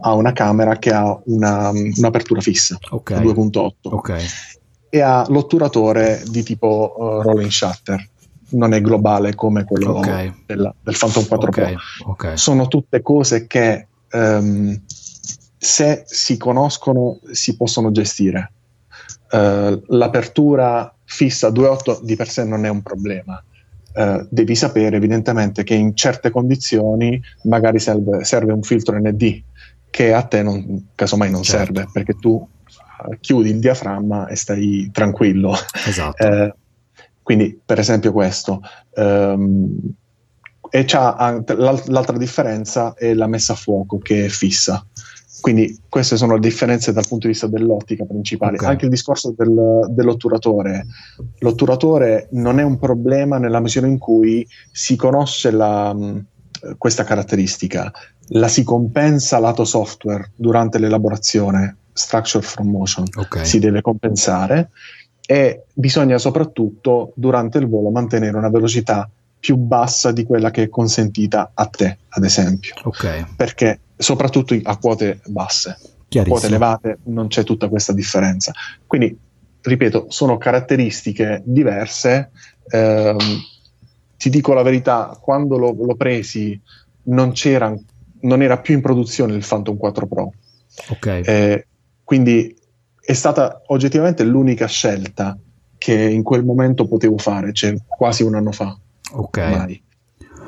[0.00, 3.24] ha una camera che ha una, un'apertura fissa, okay.
[3.24, 4.24] 2.8, okay.
[4.88, 8.08] e ha l'otturatore di tipo uh, rolling shutter
[8.50, 10.32] non è globale come quello okay.
[10.46, 11.74] della, del Phantom 4 okay.
[11.74, 12.10] Pro.
[12.10, 12.36] Okay.
[12.36, 14.80] Sono tutte cose che um,
[15.56, 18.52] se si conoscono si possono gestire.
[19.30, 23.42] Uh, l'apertura fissa 2.8 di per sé non è un problema.
[23.92, 29.42] Uh, devi sapere evidentemente che in certe condizioni magari serve, serve un filtro ND
[29.90, 31.74] che a te non, casomai non certo.
[31.74, 32.46] serve perché tu
[33.20, 35.54] chiudi il diaframma e stai tranquillo.
[35.86, 36.22] Esatto.
[36.22, 36.54] eh,
[37.30, 38.60] quindi, per esempio, questo.
[38.96, 39.78] Um,
[40.68, 44.84] e l'altra differenza è la messa a fuoco che è fissa.
[45.40, 48.56] Quindi queste sono le differenze dal punto di vista dell'ottica principale.
[48.56, 48.68] Okay.
[48.68, 50.86] Anche il discorso del, dell'otturatore.
[51.38, 55.96] L'otturatore non è un problema nella misura in cui si conosce la,
[56.78, 57.92] questa caratteristica,
[58.30, 63.44] la si compensa lato software durante l'elaborazione structure from motion, okay.
[63.44, 64.70] si deve compensare
[65.30, 69.08] e bisogna soprattutto durante il volo mantenere una velocità
[69.38, 72.74] più bassa di quella che è consentita a te, ad esempio.
[72.82, 73.24] Okay.
[73.36, 75.78] Perché soprattutto a quote basse,
[76.08, 78.52] quote elevate non c'è tutta questa differenza.
[78.84, 79.16] Quindi,
[79.60, 82.30] ripeto, sono caratteristiche diverse.
[82.68, 83.16] Ehm,
[84.16, 86.60] ti dico la verità, quando l'ho, l'ho presi
[87.04, 87.72] non, c'era,
[88.22, 90.32] non era più in produzione il Phantom 4 Pro.
[90.88, 91.22] Okay.
[91.22, 91.66] Eh,
[92.02, 92.58] quindi
[93.00, 95.36] è stata oggettivamente l'unica scelta
[95.78, 98.76] che in quel momento potevo fare, cioè quasi un anno fa.
[99.12, 99.80] Ok.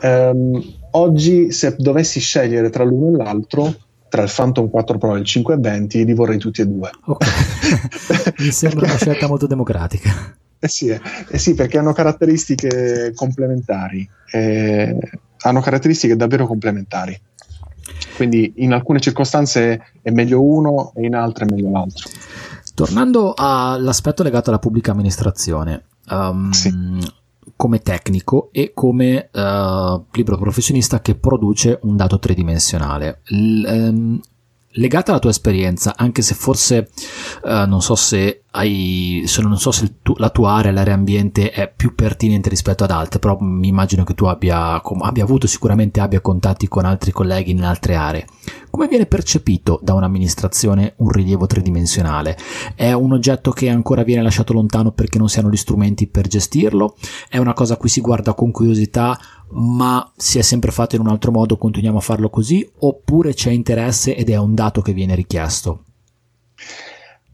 [0.03, 3.75] Um, oggi, se dovessi scegliere tra l'uno e l'altro,
[4.09, 6.91] tra il Phantom 4 Pro e il 520, li vorrei tutti e due.
[7.07, 7.25] Ok.
[8.41, 10.37] Mi sembra una scelta molto democratica.
[10.59, 11.01] Eh sì, eh,
[11.31, 14.09] eh sì, perché hanno caratteristiche complementari.
[14.31, 14.97] Eh,
[15.39, 17.19] hanno caratteristiche davvero complementari.
[18.17, 22.09] Quindi in alcune circostanze è meglio uno e in altre è meglio l'altro.
[22.75, 26.73] Tornando all'aspetto legato alla pubblica amministrazione, um, sì.
[27.57, 34.21] come tecnico e come uh, libero professionista che produce un dato tridimensionale, l- um,
[34.73, 36.91] legata alla tua esperienza, anche se forse
[37.43, 41.51] uh, non so se hai, se non so se tu, la tua area, l'area ambiente
[41.51, 45.47] è più pertinente rispetto ad altre, però mi immagino che tu abbia, com, abbia avuto
[45.47, 48.27] sicuramente abbia contatti con altri colleghi in altre aree.
[48.71, 52.37] Come viene percepito da un'amministrazione un rilievo tridimensionale?
[52.75, 56.27] È un oggetto che ancora viene lasciato lontano perché non si hanno gli strumenti per
[56.27, 56.97] gestirlo?
[57.29, 59.19] È una cosa a cui si guarda con curiosità
[59.53, 63.51] ma si è sempre fatto in un altro modo, continuiamo a farlo così, oppure c'è
[63.51, 65.85] interesse ed è un dato che viene richiesto?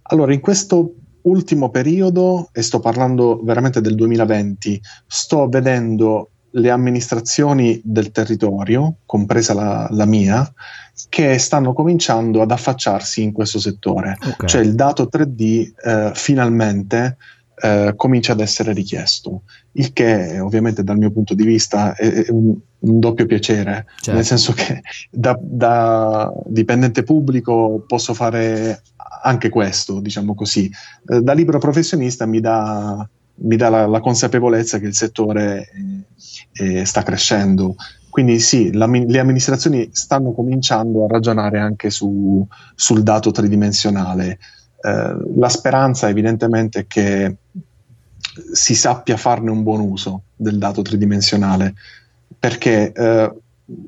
[0.03, 7.81] Allora, in questo ultimo periodo, e sto parlando veramente del 2020, sto vedendo le amministrazioni
[7.85, 10.51] del territorio, compresa la, la mia,
[11.09, 14.17] che stanno cominciando ad affacciarsi in questo settore.
[14.19, 14.49] Okay.
[14.49, 17.17] Cioè il dato 3D eh, finalmente
[17.61, 19.43] eh, comincia ad essere richiesto,
[19.79, 24.13] il che ovviamente dal mio punto di vista è, è un, un, doppio piacere, certo.
[24.13, 28.83] nel senso che da, da, dipendente pubblico posso fare
[29.23, 30.71] anche questo, diciamo così,
[31.09, 35.69] eh, da libero professionista mi dà, mi dà la, la, consapevolezza che il settore
[36.53, 37.77] eh, sta crescendo.
[38.11, 44.39] Quindi sì, la, le amministrazioni stanno cominciando a ragionare anche su, sul dato tridimensionale.
[44.81, 47.37] Eh, la speranza evidentemente è che
[48.53, 51.75] si sappia farne un buon uso del dato tridimensionale,
[52.39, 53.33] perché eh,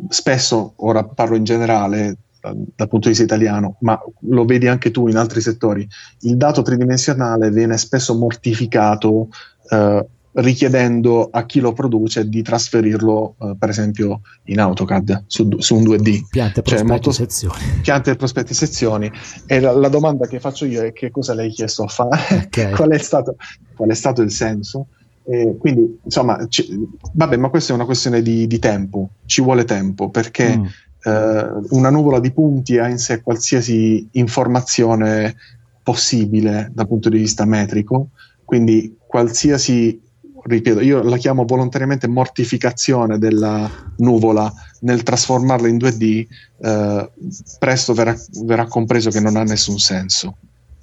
[0.09, 4.91] spesso, ora parlo in generale dal, dal punto di vista italiano, ma lo vedi anche
[4.91, 5.87] tu in altri settori,
[6.21, 9.29] il dato tridimensionale viene spesso mortificato
[9.71, 15.77] eh, richiedendo a chi lo produce di trasferirlo, uh, per esempio, in AutoCAD su, su
[15.77, 16.27] un 2D.
[16.31, 17.59] Piante, prospetti, cioè, molto, sezioni.
[17.83, 19.11] Piante, prospetti, sezioni.
[19.47, 22.45] E la, la, domanda che faccio io è che cosa lei ha chiesto a fare?
[22.47, 22.73] Okay.
[22.75, 23.37] qual, è stato,
[23.75, 24.87] qual, è stato, il senso?
[25.25, 29.65] E quindi, insomma, ci, vabbè, ma questa è una questione di, di tempo, ci vuole
[29.65, 30.65] tempo, perché mm.
[31.05, 35.35] uh, una nuvola di punti ha in sé qualsiasi informazione
[35.83, 38.11] possibile dal punto di vista metrico,
[38.45, 40.01] quindi qualsiasi
[40.45, 46.27] ripeto, io la chiamo volontariamente mortificazione della nuvola nel trasformarla in 2D,
[46.63, 47.11] eh,
[47.59, 50.37] presto verrà, verrà, compreso che non ha nessun senso.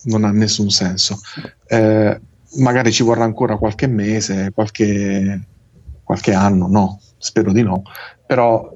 [0.03, 1.19] Non ha nessun senso.
[1.67, 2.19] Eh,
[2.57, 5.41] magari ci vorrà ancora qualche mese, qualche,
[6.03, 7.83] qualche anno, no, spero di no,
[8.25, 8.71] però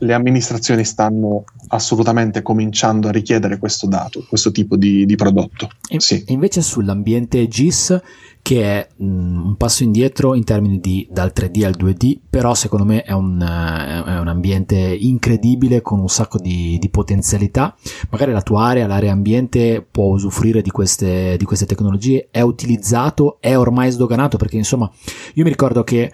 [0.00, 5.70] le amministrazioni stanno assolutamente cominciando a richiedere questo dato, questo tipo di, di prodotto.
[5.88, 6.24] E, sì.
[6.28, 8.00] Invece sull'ambiente GIS
[8.42, 12.84] che è mm, un passo indietro in termini di dal 3D al 2D, però secondo
[12.84, 17.76] me è un, eh, è un ambiente incredibile con un sacco di, di, potenzialità.
[18.10, 23.38] Magari la tua area, l'area ambiente può usufruire di queste, di queste tecnologie, è utilizzato,
[23.40, 24.90] è ormai sdoganato perché insomma
[25.34, 26.10] io mi ricordo che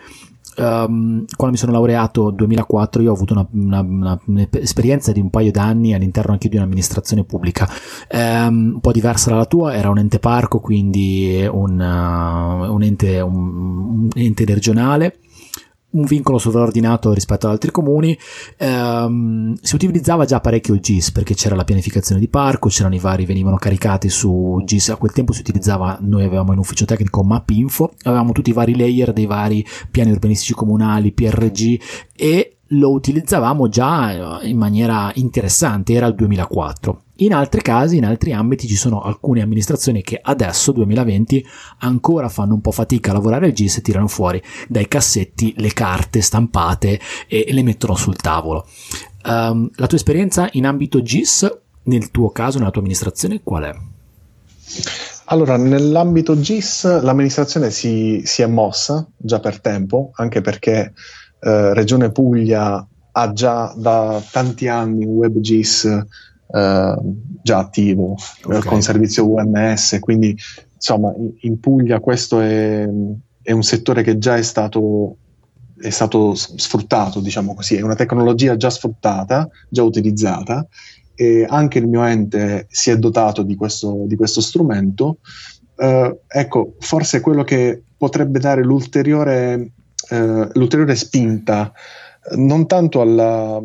[0.56, 5.20] um, quando mi sono laureato nel 2004 io ho avuto una, una, una, un'esperienza di
[5.20, 7.68] un paio d'anni all'interno anche di un'amministrazione pubblica.
[8.10, 13.20] Um, un po' diversa dalla tua era un ente parco quindi un, uh, un, ente,
[13.20, 15.18] un, un ente regionale
[15.90, 18.16] un vincolo sovraordinato rispetto ad altri comuni,
[18.58, 22.98] ehm, si utilizzava già parecchio il GIS perché c'era la pianificazione di parco, c'erano i
[22.98, 27.22] vari, venivano caricati su GIS, a quel tempo si utilizzava, noi avevamo in ufficio tecnico
[27.22, 31.80] MapInfo, avevamo tutti i vari layer dei vari piani urbanistici comunali, PRG
[32.14, 37.02] e lo utilizzavamo già in maniera interessante, era il 2004.
[37.20, 41.46] In altri casi, in altri ambiti, ci sono alcune amministrazioni che adesso, 2020,
[41.78, 45.72] ancora fanno un po' fatica a lavorare il GIS e tirano fuori dai cassetti le
[45.72, 48.66] carte stampate e le mettono sul tavolo.
[49.24, 53.74] Um, la tua esperienza in ambito GIS, nel tuo caso, nella tua amministrazione, qual è?
[55.28, 60.92] Allora, nell'ambito GIS l'amministrazione si, si è mossa già per tempo, anche perché
[61.46, 66.96] eh, Regione Puglia ha già da tanti anni un WebGIS eh,
[67.40, 68.62] già attivo okay.
[68.62, 70.36] con servizio UMS, quindi
[70.74, 72.88] insomma in Puglia questo è,
[73.42, 75.18] è un settore che già è stato,
[75.78, 80.66] è stato sfruttato, diciamo così, è una tecnologia già sfruttata, già utilizzata
[81.14, 85.18] e anche il mio ente si è dotato di questo, di questo strumento.
[85.76, 89.72] Uh, ecco, forse quello che potrebbe dare l'ulteriore
[90.08, 91.72] eh, l'ulteriore spinta,
[92.36, 93.60] non tanto alla,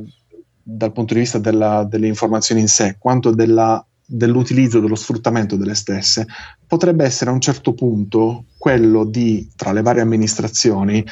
[0.61, 5.75] dal punto di vista della, delle informazioni in sé, quanto della, dell'utilizzo, dello sfruttamento delle
[5.75, 6.27] stesse,
[6.67, 11.03] potrebbe essere a un certo punto quello di, tra le varie amministrazioni,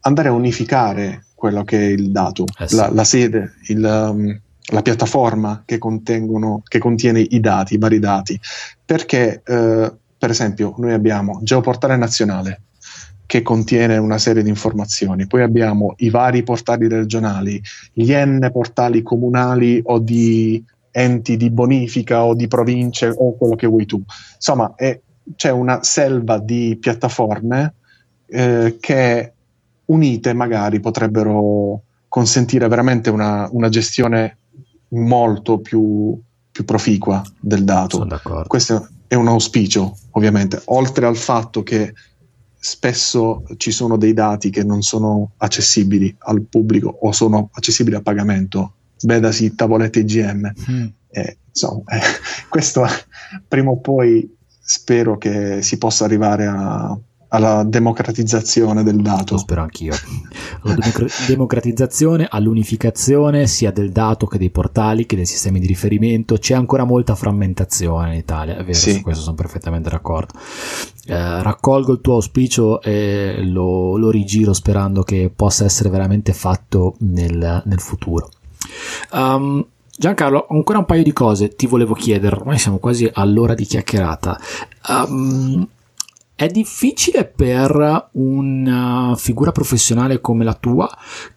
[0.00, 2.74] andare a unificare quello che è il dato, eh sì.
[2.74, 8.38] la, la, sede, il, um, la piattaforma che, che, contiene i dati, i vari dati.
[8.84, 12.62] Perché, eh, per esempio, noi abbiamo Geoportale Nazionale,
[13.28, 15.26] che contiene una serie di informazioni.
[15.26, 17.60] Poi abbiamo i vari portali regionali,
[17.92, 23.66] gli N portali comunali o di enti di bonifica o di province o quello che
[23.66, 24.02] vuoi tu.
[24.34, 24.98] Insomma, è,
[25.36, 27.74] c'è una selva di piattaforme
[28.28, 29.32] eh, che
[29.84, 34.38] unite magari potrebbero consentire veramente una, una gestione
[34.88, 36.18] molto più,
[36.50, 38.06] più, proficua del dato.
[38.46, 41.92] Questo è un auspicio, ovviamente, oltre al fatto che
[42.58, 48.02] spesso ci sono dei dati che non sono accessibili al pubblico o sono accessibili a
[48.02, 50.52] pagamento, vedasi tavolette IGM.
[50.70, 50.86] Mm.
[51.10, 52.00] Eh, insomma, eh,
[52.48, 52.84] questo
[53.46, 56.98] prima o poi spero che si possa arrivare a,
[57.28, 59.34] alla democratizzazione del dato.
[59.34, 59.94] Lo spero anch'io.
[60.62, 60.76] Alla
[61.26, 66.36] democratizzazione, all'unificazione sia del dato che dei portali che dei sistemi di riferimento.
[66.36, 68.92] C'è ancora molta frammentazione in Italia, è vero, sì.
[68.92, 70.34] su questo sono perfettamente d'accordo.
[71.06, 76.96] Eh, raccolgo il tuo auspicio e lo, lo, rigiro sperando che possa essere veramente fatto
[77.00, 78.30] nel, nel futuro.
[79.12, 79.64] Um,
[79.98, 84.38] Giancarlo, ancora un paio di cose ti volevo chiedere, ormai siamo quasi all'ora di chiacchierata.
[84.88, 85.66] Um,
[86.38, 90.88] è difficile per una figura professionale come la tua,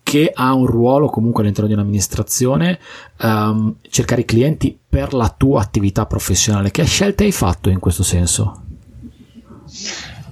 [0.04, 2.78] che ha un ruolo comunque all'interno di un'amministrazione,
[3.24, 6.70] um, cercare i clienti per la tua attività professionale.
[6.70, 8.62] Che scelte hai fatto in questo senso?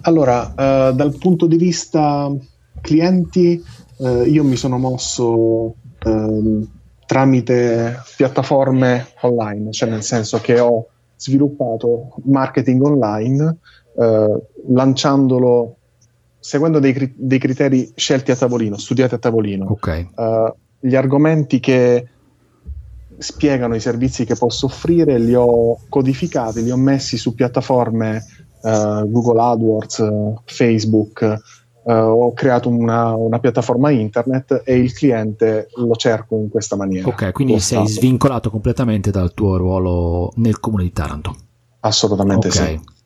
[0.01, 2.31] Allora, uh, dal punto di vista
[2.79, 3.59] clienti,
[3.97, 6.67] uh, io mi sono mosso uh,
[7.07, 13.57] tramite piattaforme online, cioè nel senso che ho sviluppato marketing online
[13.99, 15.75] eh, lanciandolo
[16.39, 19.71] seguendo dei, dei, criteri scelti a tavolino, studiati a tavolino.
[19.71, 20.09] Okay.
[20.15, 22.07] Uh, gli argomenti che
[23.17, 28.23] spiegano i servizi che posso offrire li ho codificati, li ho messi su piattaforme
[28.61, 30.03] uh, Google AdWords,
[30.45, 31.41] Facebook,
[31.83, 37.09] uh, ho creato una, una, piattaforma internet e il cliente lo cerco in questa maniera.
[37.09, 41.35] Ok, quindi sei svincolato completamente dal tuo ruolo nel comune di Taranto.
[41.81, 42.77] Assolutamente okay.
[42.77, 42.97] sì.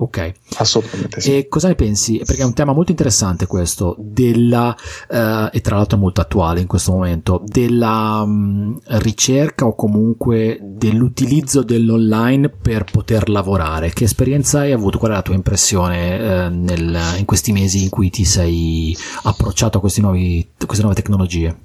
[0.00, 0.32] Ok.
[0.58, 1.36] Assolutamente sì.
[1.36, 2.22] E cosa ne pensi?
[2.24, 4.74] Perché è un tema molto interessante questo, della,
[5.10, 10.60] eh, e tra l'altro molto attuale in questo momento, della mh, mm, ricerca o comunque
[10.62, 13.90] dell'utilizzo dell'online per poter lavorare.
[13.90, 14.98] Che esperienza hai avuto?
[14.98, 19.78] Qual è la tua impressione eh, nel, in questi mesi in cui ti sei approcciato
[19.78, 21.56] a nuovi, queste nuove tecnologie?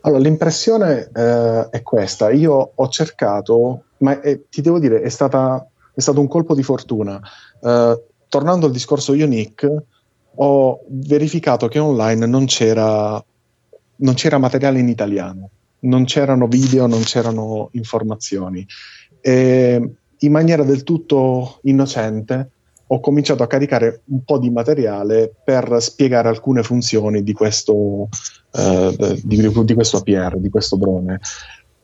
[0.00, 2.30] Allora, l'impressione eh, è questa.
[2.30, 6.62] Io ho cercato, ma eh, ti devo dire, è stata è stato un colpo di
[6.62, 7.20] fortuna.
[7.60, 9.84] Uh, tornando al discorso Unique,
[10.34, 13.22] ho verificato che online non c'era,
[13.96, 15.50] non c'era materiale in italiano,
[15.80, 18.66] non c'erano video, non c'erano informazioni.
[19.20, 22.50] E in maniera del tutto innocente
[22.92, 28.08] ho cominciato a caricare un po' di materiale per spiegare alcune funzioni di questo,
[28.52, 31.20] eh, di, di, questo APR, di questo drone.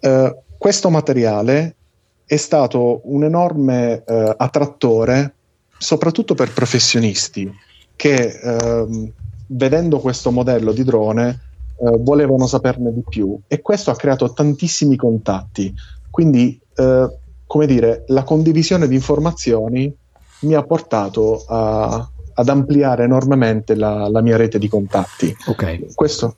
[0.00, 1.76] Eh, questo materiale
[2.24, 5.35] è stato un enorme eh, attrattore,
[5.78, 7.52] soprattutto per professionisti
[7.94, 9.12] che ehm,
[9.48, 11.40] vedendo questo modello di drone
[11.78, 15.74] eh, volevano saperne di più e questo ha creato tantissimi contatti.
[16.10, 17.16] Quindi, eh,
[17.46, 19.94] come dire, la condivisione di informazioni
[20.40, 25.34] mi ha portato a, ad ampliare enormemente la, la, mia rete di contatti.
[25.46, 25.92] Okay.
[25.94, 26.36] Questo,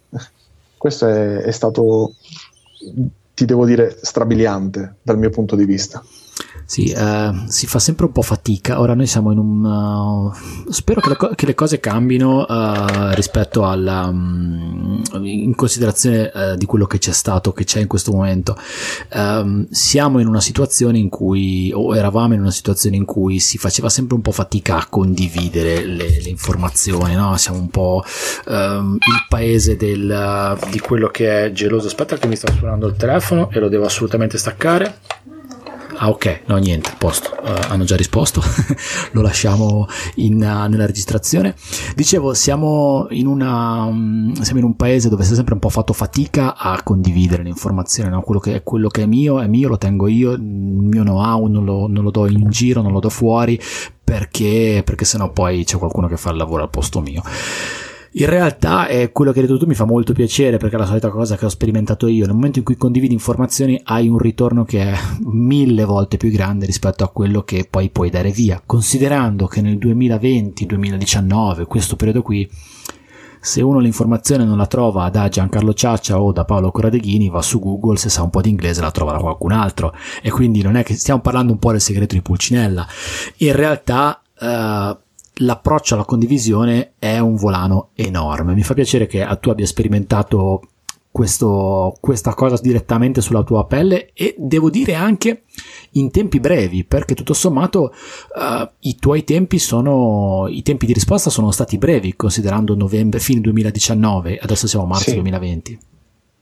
[0.76, 2.14] questo è, è stato,
[3.34, 6.04] ti devo dire, strabiliante dal mio punto di vista.
[6.70, 8.78] Sì, eh, si fa sempre un po' fatica.
[8.78, 9.64] Ora noi siamo in un...
[9.64, 14.04] Uh, spero che le, co- che le, cose cambino uh, rispetto alla...
[14.04, 18.54] Um, in considerazione uh, di quello che c'è stato, che c'è in questo momento.
[19.14, 23.56] Um, siamo in una situazione in cui, o eravamo in una situazione in cui si
[23.56, 27.34] faceva sempre un po' fatica a condividere le, le informazioni, no?
[27.38, 28.04] Siamo un po'
[28.44, 31.86] um, il paese del, di quello che è geloso.
[31.86, 34.98] Aspetta che mi sta suonando il telefono e lo devo assolutamente staccare.
[36.00, 38.40] Ah ok, no niente, posto, uh, hanno già risposto,
[39.12, 41.56] lo lasciamo in, uh, nella registrazione.
[41.96, 45.70] Dicevo, siamo in, una, um, siamo in, un paese dove si è sempre un po'
[45.70, 48.22] fatto fatica a condividere l'informazione, no?
[48.22, 51.46] quello, che è, quello che è mio è mio, lo tengo io, il mio know-how
[51.46, 53.60] non lo, non lo do in giro, non lo do fuori,
[54.04, 57.22] perché, perché sennò poi c'è qualcuno che fa il lavoro al posto mio.
[58.12, 60.86] In realtà è quello che hai detto tu mi fa molto piacere perché è la
[60.86, 62.24] solita cosa che ho sperimentato io.
[62.24, 66.64] Nel momento in cui condividi informazioni hai un ritorno che è mille volte più grande
[66.64, 68.62] rispetto a quello che poi puoi dare via.
[68.64, 72.50] Considerando che nel 2020-2019, questo periodo qui,
[73.40, 77.58] se uno l'informazione non la trova da Giancarlo Ciaccia o da Paolo Corradeghini, va su
[77.60, 79.94] Google, se sa un po' di inglese la trova da qualcun altro.
[80.22, 82.86] E quindi non è che stiamo parlando un po' del segreto di Pulcinella.
[83.38, 84.22] In realtà...
[84.40, 85.06] Uh,
[85.38, 88.54] l'approccio alla condivisione è un volano enorme.
[88.54, 90.62] Mi fa piacere che tu abbia sperimentato
[91.10, 95.42] questo, questa cosa direttamente sulla tua pelle e devo dire anche
[95.92, 97.92] in tempi brevi perché tutto sommato
[98.34, 103.40] uh, i tuoi tempi sono i tempi di risposta sono stati brevi considerando novembre fine
[103.40, 105.14] 2019 adesso siamo a marzo sì.
[105.14, 105.78] 2020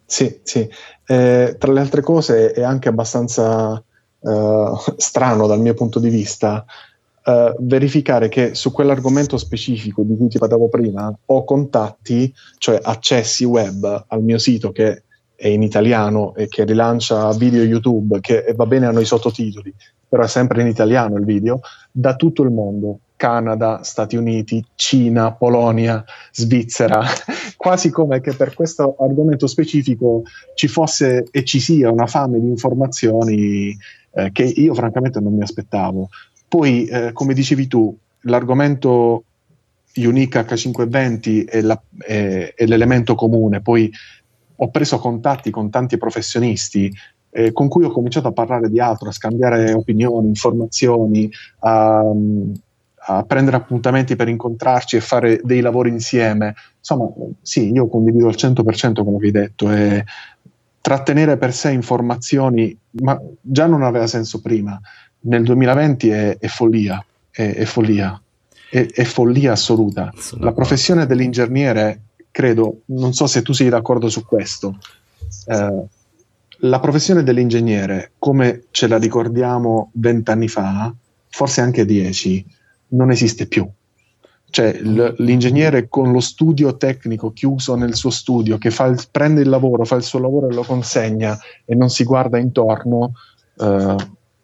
[0.04, 0.68] sì sì
[1.06, 3.82] eh, tra le altre cose è anche abbastanza
[4.18, 6.66] uh, strano dal mio punto di vista
[7.26, 13.44] uh, verificare che su quell'argomento specifico di cui ti parlavo prima ho contatti, cioè accessi
[13.44, 15.02] web al mio sito che
[15.36, 19.72] è in italiano e che rilancia video YouTube, che va bene hanno i sottotitoli,
[20.08, 21.60] però è sempre in italiano il video,
[21.92, 23.00] da tutto il mondo.
[23.16, 27.02] Canada, Stati Uniti, Cina, Polonia, Svizzera,
[27.56, 30.22] quasi come che per questo argomento specifico
[30.54, 33.74] ci fosse e ci sia una fame di informazioni
[34.12, 36.08] eh, che io francamente non mi aspettavo.
[36.48, 39.24] Poi, eh, come dicevi tu, l'argomento
[39.96, 43.60] Unique H520 è, la, è, è, l'elemento comune.
[43.62, 43.90] Poi
[44.56, 46.92] ho preso contatti con tanti professionisti
[47.30, 51.30] eh, con cui ho cominciato a parlare di altro, a scambiare opinioni, informazioni,
[51.60, 52.02] a,
[52.94, 56.54] a, prendere appuntamenti per incontrarci e fare dei lavori insieme.
[56.78, 57.10] Insomma,
[57.42, 59.70] sì, io condivido al 100% quello che hai detto.
[59.70, 60.04] E
[60.80, 64.80] trattenere per sé informazioni, ma già non aveva senso prima
[65.20, 68.20] nel 2020 è, è follia, è, è follia,
[68.68, 70.12] è, follia assoluta.
[70.38, 72.00] La professione dell'ingegnere,
[72.30, 74.78] credo, non so se tu sei d'accordo su questo,
[75.46, 75.84] eh,
[76.60, 80.92] la professione dell'ingegnere, come ce la ricordiamo vent'anni fa,
[81.28, 82.44] forse anche dieci,
[82.88, 83.68] non esiste più.
[84.48, 89.84] Cioè l'ingegnere con lo studio tecnico chiuso nel suo studio, che il, prende il lavoro,
[89.84, 93.12] fa il suo lavoro e lo consegna e non si guarda intorno,
[93.58, 93.96] eh,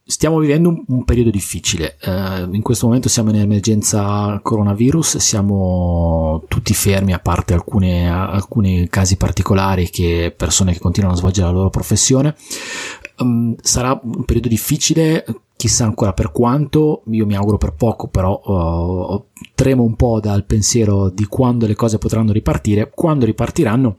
[0.05, 6.43] Stiamo vivendo un, un periodo difficile, uh, in questo momento siamo in emergenza coronavirus, siamo
[6.49, 11.53] tutti fermi a parte alcune, alcuni casi particolari che persone che continuano a svolgere la
[11.53, 12.35] loro professione.
[13.19, 15.23] Um, sarà un periodo difficile,
[15.55, 19.25] chissà ancora per quanto, io mi auguro per poco, però uh,
[19.55, 22.91] tremo un po' dal pensiero di quando le cose potranno ripartire.
[22.93, 23.97] Quando ripartiranno,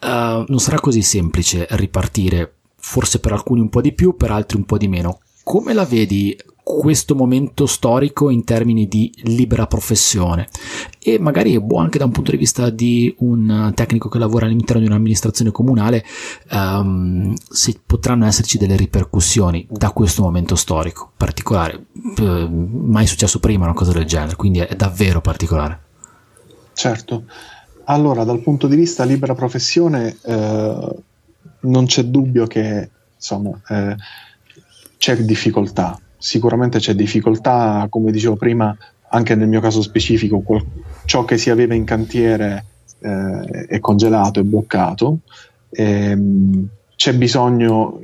[0.00, 2.55] uh, non sarà così semplice ripartire
[2.88, 5.18] forse per alcuni un po' di più, per altri un po' di meno.
[5.42, 10.48] Come la vedi questo momento storico in termini di libera professione?
[11.00, 14.46] E magari è buono anche da un punto di vista di un tecnico che lavora
[14.46, 16.04] all'interno di un'amministrazione comunale
[16.52, 21.86] um, se potranno esserci delle ripercussioni da questo momento storico particolare.
[22.18, 22.48] Uh,
[22.86, 25.80] mai successo prima una cosa del genere quindi è davvero particolare.
[26.72, 27.24] Certo.
[27.86, 31.05] Allora dal punto di vista libera professione uh
[31.66, 33.96] non c'è dubbio che insomma, eh,
[34.96, 38.76] c'è difficoltà, sicuramente c'è difficoltà, come dicevo prima,
[39.08, 40.64] anche nel mio caso specifico, quel,
[41.04, 42.64] ciò che si aveva in cantiere
[43.00, 45.18] eh, è congelato, è bloccato.
[45.70, 48.00] Ehm, c'è bisogno,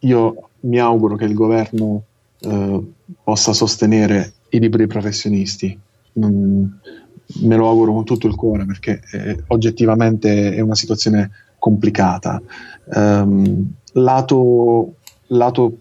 [0.00, 2.02] io mi auguro che il governo
[2.40, 2.82] eh,
[3.22, 5.78] possa sostenere i liberi professionisti.
[6.14, 6.80] Non,
[7.40, 12.40] me lo auguro con tutto il cuore perché eh, oggettivamente è una situazione complicata.
[12.94, 14.94] Um, lato,
[15.28, 15.78] lato,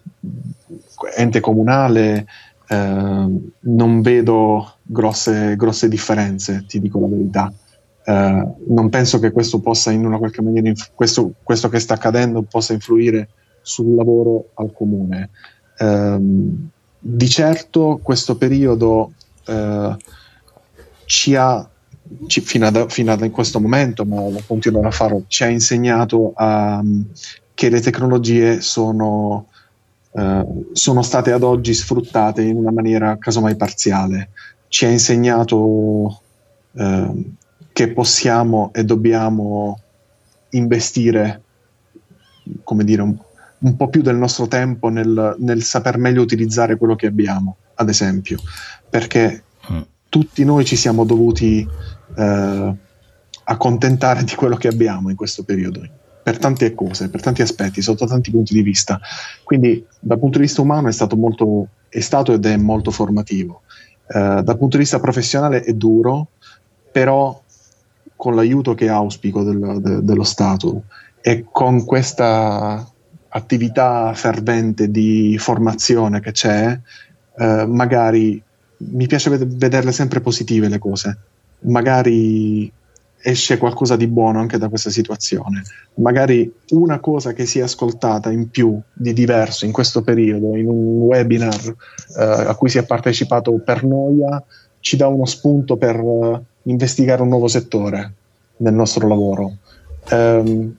[1.16, 2.26] ente comunale
[2.70, 7.54] uh, non vedo grosse, grosse, differenze, ti dico la verità.
[8.06, 11.96] Uh, non penso che questo possa in una qualche maniera, inf- questo, questo, che sta
[11.96, 13.30] accadendo possa influire
[13.62, 15.30] sul lavoro al comune.
[15.80, 19.14] Um, di certo questo periodo
[19.46, 19.96] uh,
[21.06, 21.70] ci ha
[22.28, 25.48] ci, fino, ad, fino ad in questo momento, ma lo continuerà a farlo, ci ha
[25.48, 26.84] insegnato a,
[27.54, 29.48] che le tecnologie sono,
[30.12, 34.30] eh, sono state ad oggi sfruttate in una maniera casomai parziale.
[34.68, 36.22] Ci ha insegnato
[36.74, 37.12] eh,
[37.74, 39.80] che possiamo e dobbiamo
[40.50, 41.42] investire,
[42.64, 43.18] come dire, un,
[43.60, 47.90] un po' più del nostro tempo nel, nel, saper meglio utilizzare quello che abbiamo, ad
[47.90, 48.38] esempio,
[48.90, 49.82] perché mm.
[50.10, 51.68] tutti noi ci siamo dovuti
[52.16, 52.76] eh,
[53.50, 55.82] accontentare di quello che abbiamo in questo periodo,
[56.22, 59.00] per tante cose, per tanti aspetti, sotto tanti punti di vista.
[59.44, 63.62] Quindi dal punto di vista umano è stato, molto, è stato ed è molto formativo.
[64.08, 66.28] Eh, dal punto di vista professionale è duro,
[66.92, 67.42] però
[68.16, 70.84] con l'aiuto che auspico del, de, dello Stato
[71.22, 72.86] e con questa
[73.30, 76.80] attività fervente di formazione che c'è,
[77.38, 78.42] eh, magari
[78.78, 81.18] mi piace ved- vederle sempre positive le cose
[81.62, 82.72] magari
[83.20, 85.64] esce qualcosa di buono anche da questa situazione.
[85.96, 90.68] Magari una cosa che si è ascoltata in più di diverso in questo periodo, in
[90.68, 91.76] un webinar
[92.18, 94.42] eh, a cui si è partecipato per noia,
[94.80, 98.14] ci dà uno spunto per uh, investigare un nuovo settore
[98.58, 99.58] nel nostro lavoro.
[100.12, 100.74] Um,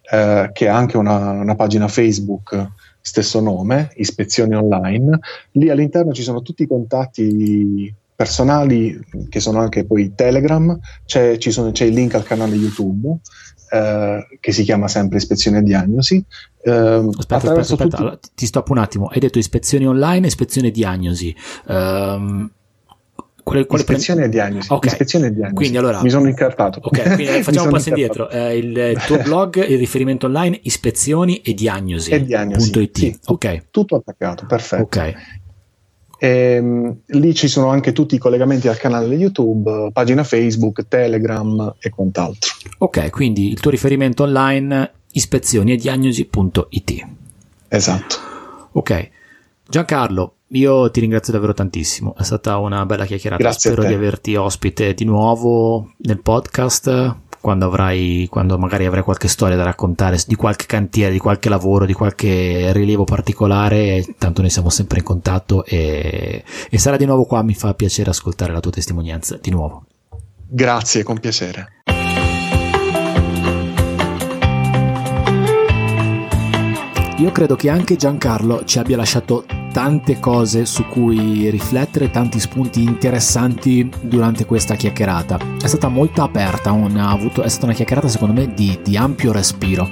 [0.10, 2.72] eh, che ha anche una, una, pagina Facebook
[3.02, 5.20] stesso nome, Ispezioni Online.
[5.52, 11.72] Lì all'interno ci sono tutti i contatti personali che sono anche poi Telegram, c'è, sono,
[11.72, 13.18] c'è il link al canale YouTube
[13.76, 16.24] eh, che si chiama sempre Ispezione e Diagnosi.
[16.62, 16.72] Eh,
[17.18, 17.98] aspetta, aspetta, aspetta.
[17.98, 18.30] Tutti...
[18.34, 19.08] Ti stoppo un attimo.
[19.08, 21.36] Hai detto ispezioni online, ispezione e diagnosi.
[21.68, 22.50] Um,
[23.44, 24.30] quale, quale ispezione pre...
[24.30, 24.72] e diagnosi.
[24.72, 24.92] Okay.
[24.92, 25.56] Ispezione e diagnosi.
[25.56, 26.80] Quindi allora, mi sono incartato.
[26.82, 28.30] Ok, quindi facciamo un passo indietro.
[28.30, 32.12] Eh, il, il, tuo blog, il riferimento online, ispezioni e diagnosi.
[32.12, 32.90] E diagnosi.
[32.94, 33.66] Sì, ok.
[33.72, 34.84] Tutto attaccato, perfetto.
[34.84, 35.14] Ok.
[36.18, 41.76] E, ehm, lì ci sono anche tutti i collegamenti al canale YouTube, pagina Facebook, Telegram
[41.80, 42.52] e quant'altro.
[42.80, 47.08] Ok, quindi il tuo riferimento online ispezioni e diagnosi.it.
[47.68, 48.16] Esatto.
[48.74, 49.10] Ok.
[49.68, 53.42] Giancarlo, io ti ringrazio davvero tantissimo, è stata una bella chiacchierata.
[53.42, 59.28] Grazie Spero di averti ospite di nuovo nel podcast quando avrai, quando magari avrai qualche
[59.28, 64.50] storia da raccontare di qualche cantiere, di qualche lavoro, di qualche rilievo particolare, tanto noi
[64.50, 68.60] siamo sempre in contatto e, e sarà di nuovo qua, mi fa piacere ascoltare la
[68.60, 69.86] tua testimonianza di nuovo.
[70.48, 71.68] Grazie, con piacere.
[77.18, 79.46] Io credo che anche Giancarlo ci abbia lasciato
[79.76, 85.38] tante cose su cui riflettere, tanti spunti interessanti durante questa chiacchierata.
[85.62, 89.90] È stata molto aperta, avuto, è stata una chiacchierata secondo me di, di ampio respiro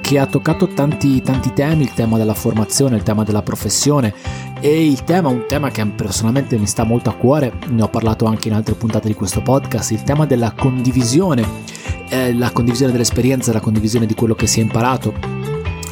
[0.00, 4.14] che ha toccato tanti, tanti temi, il tema della formazione, il tema della professione
[4.60, 8.26] e il tema, un tema che personalmente mi sta molto a cuore, ne ho parlato
[8.26, 11.44] anche in altre puntate di questo podcast, il tema della condivisione,
[12.08, 15.33] eh, la condivisione dell'esperienza, la condivisione di quello che si è imparato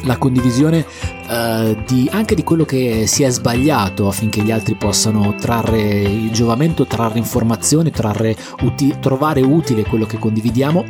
[0.03, 0.85] la condivisione
[1.27, 6.31] uh, di, anche di quello che si è sbagliato affinché gli altri possano trarre il
[6.31, 10.85] giovamento, trarre informazioni, trarre uti- trovare utile quello che condividiamo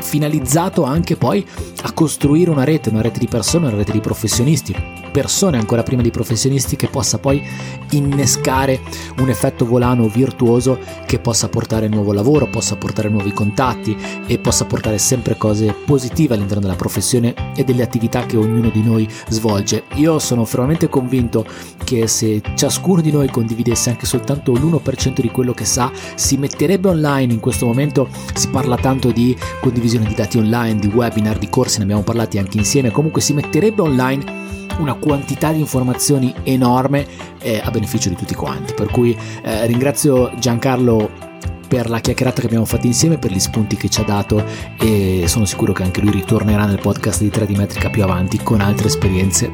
[0.00, 1.44] finalizzato anche poi
[1.82, 4.74] a costruire una rete, una rete di persone, una rete di professionisti,
[5.08, 7.42] persone ancora prima di professionisti che possa poi
[7.90, 8.80] innescare
[9.18, 13.96] un effetto volano virtuoso che possa portare nuovo lavoro, possa portare nuovi contatti
[14.26, 18.82] e possa portare sempre cose positive all'interno della professione e delle attività che ognuno di
[18.82, 19.84] noi svolge.
[19.94, 21.46] Io sono fermamente convinto
[21.84, 26.88] che se ciascuno di noi condividesse anche soltanto l'1% di quello che sa, si metterebbe
[26.88, 31.48] online in questo momento, si parla tanto di condivisione di dati online, di webinar, di
[31.48, 34.46] corsi, ne abbiamo parlati anche insieme, comunque si metterebbe online
[34.78, 37.06] una quantità di informazioni enorme
[37.40, 38.74] eh, a beneficio di tutti quanti.
[38.74, 41.26] Per cui eh, ringrazio Giancarlo
[41.68, 44.42] per la chiacchierata che abbiamo fatto insieme, per gli spunti che ci ha dato
[44.80, 48.60] e sono sicuro che anche lui ritornerà nel podcast di 3D Metrica più avanti con
[48.60, 49.50] altre esperienze,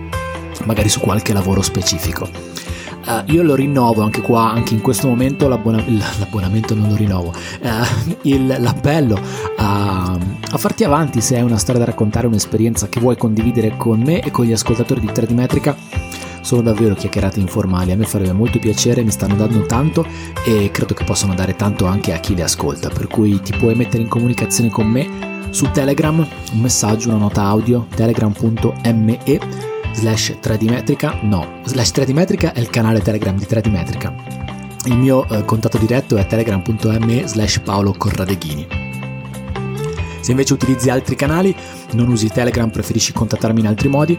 [0.64, 2.28] magari su qualche lavoro specifico.
[3.06, 5.84] Uh, io lo rinnovo anche qua, anche in questo momento l'abbona-
[6.18, 9.20] l'abbonamento non lo rinnovo, uh, il, l'appello
[9.58, 10.12] a,
[10.50, 14.20] a, farti avanti se hai una storia da raccontare, un'esperienza che vuoi condividere con me
[14.20, 15.76] e con gli ascoltatori di 3D Metrica.
[16.40, 20.06] Sono davvero chiacchierate informali, a me farebbe molto piacere, mi stanno dando tanto
[20.44, 23.74] e credo che possano dare tanto anche a chi le ascolta, per cui ti puoi
[23.74, 30.68] mettere in comunicazione con me su Telegram, un messaggio, una nota audio, telegram.me slash 3D
[30.68, 34.14] Metrica, no, slash 3D Metrica è il canale Telegram di 3D Metrica.
[34.84, 38.66] Il mio eh, contatto diretto è telegram.me slash Paolo Corradeghini.
[40.20, 41.56] Se invece utilizzi altri canali,
[41.92, 44.18] non usi Telegram, preferisci contattarmi in altri modi,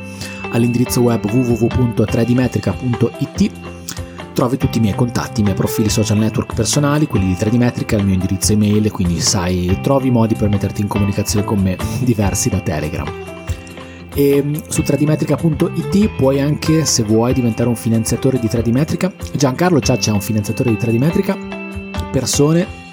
[0.51, 3.73] all'indirizzo web www.3dmetrica.it
[4.36, 7.95] trovi tutti i miei contatti, i miei profili social network personali, quelli di 3D Metrica,
[7.95, 12.49] il mio indirizzo email, quindi sai, trovi modi per metterti in comunicazione con me diversi
[12.49, 13.34] da Telegram.
[14.16, 18.72] E mm, su 3dmetrica.it puoi anche, se vuoi, diventare un finanziatore di 3D
[19.36, 20.97] Giancarlo Ciaccia è un finanziatore di 3D
[22.11, 22.84] persone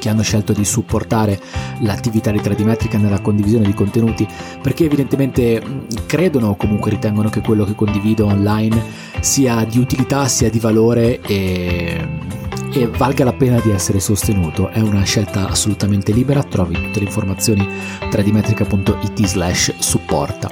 [0.00, 1.40] che hanno scelto di supportare
[1.82, 2.64] l'attività di 3D
[2.98, 4.26] nella condivisione di contenuti
[4.60, 8.82] perché evidentemente mm, credono o comunque ritengono che quello che condivido online
[9.20, 12.08] sia di utilità, sia di valore e,
[12.72, 14.68] e valga la pena di essere sostenuto.
[14.68, 17.66] È una scelta assolutamente libera, trovi tutte le informazioni
[18.10, 20.50] 3dmetrica.it slash supporta.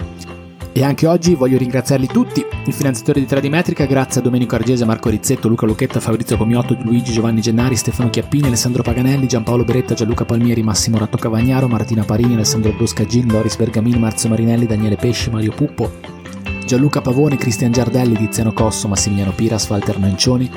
[0.73, 4.85] E anche oggi voglio ringraziarli tutti, il finanziatore di 3D Metrica, grazie a Domenico Argese,
[4.85, 9.95] Marco Rizzetto, Luca Lucchetta, Fabrizio Comiotto, Luigi Giovanni Gennari, Stefano Chiappini, Alessandro Paganelli, Giampaolo Beretta,
[9.95, 15.31] Gianluca Palmieri, Massimo Ratto Cavagnaro, Martina Parini, Alessandro Bruscagin, Loris Bergamini, Marzio Marinelli, Daniele Pesci,
[15.31, 15.91] Mario Puppo,
[16.65, 20.49] Gianluca Pavone, Cristian Giardelli, Tiziano Cosso, Massimiliano Piras, Walter Nancioni,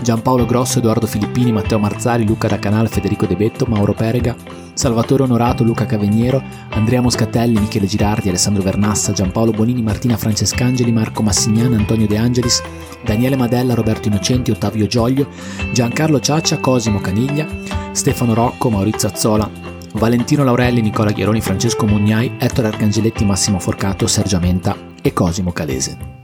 [0.00, 4.34] Giampaolo Grosso, Edoardo Filippini, Matteo Marzari, Luca da Federico De Betto, Mauro Perega,
[4.72, 11.22] Salvatore Onorato, Luca Cavegniero, Andrea Moscatelli, Michele Girardi, Alessandro Vernassa, Giampaolo Bonini, Martina Francescangeli, Marco
[11.22, 12.62] Massignana, Antonio De Angelis,
[13.04, 15.28] Daniele Madella, Roberto Innocenti, Ottavio Gioglio,
[15.72, 17.46] Giancarlo Ciaccia, Cosimo Caniglia,
[17.92, 19.50] Stefano Rocco, Maurizio Azzola,
[19.94, 26.18] Valentino Laurelli, Nicola Ghieroni, Francesco Mugnai, Ettore Arcangeletti, Massimo Forcato, Sergio Menta e Cosimo Calese.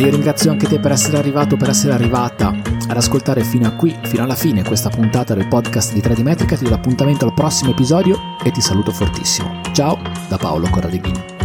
[0.00, 3.72] E io ringrazio anche te per essere arrivato, per essere arrivata ad ascoltare fino a
[3.72, 6.56] qui, fino alla fine, questa puntata del podcast di 3D Metrica.
[6.56, 9.60] Ti do l'appuntamento al prossimo episodio e ti saluto fortissimo.
[9.74, 11.39] Ciao da Paolo Corradeghini.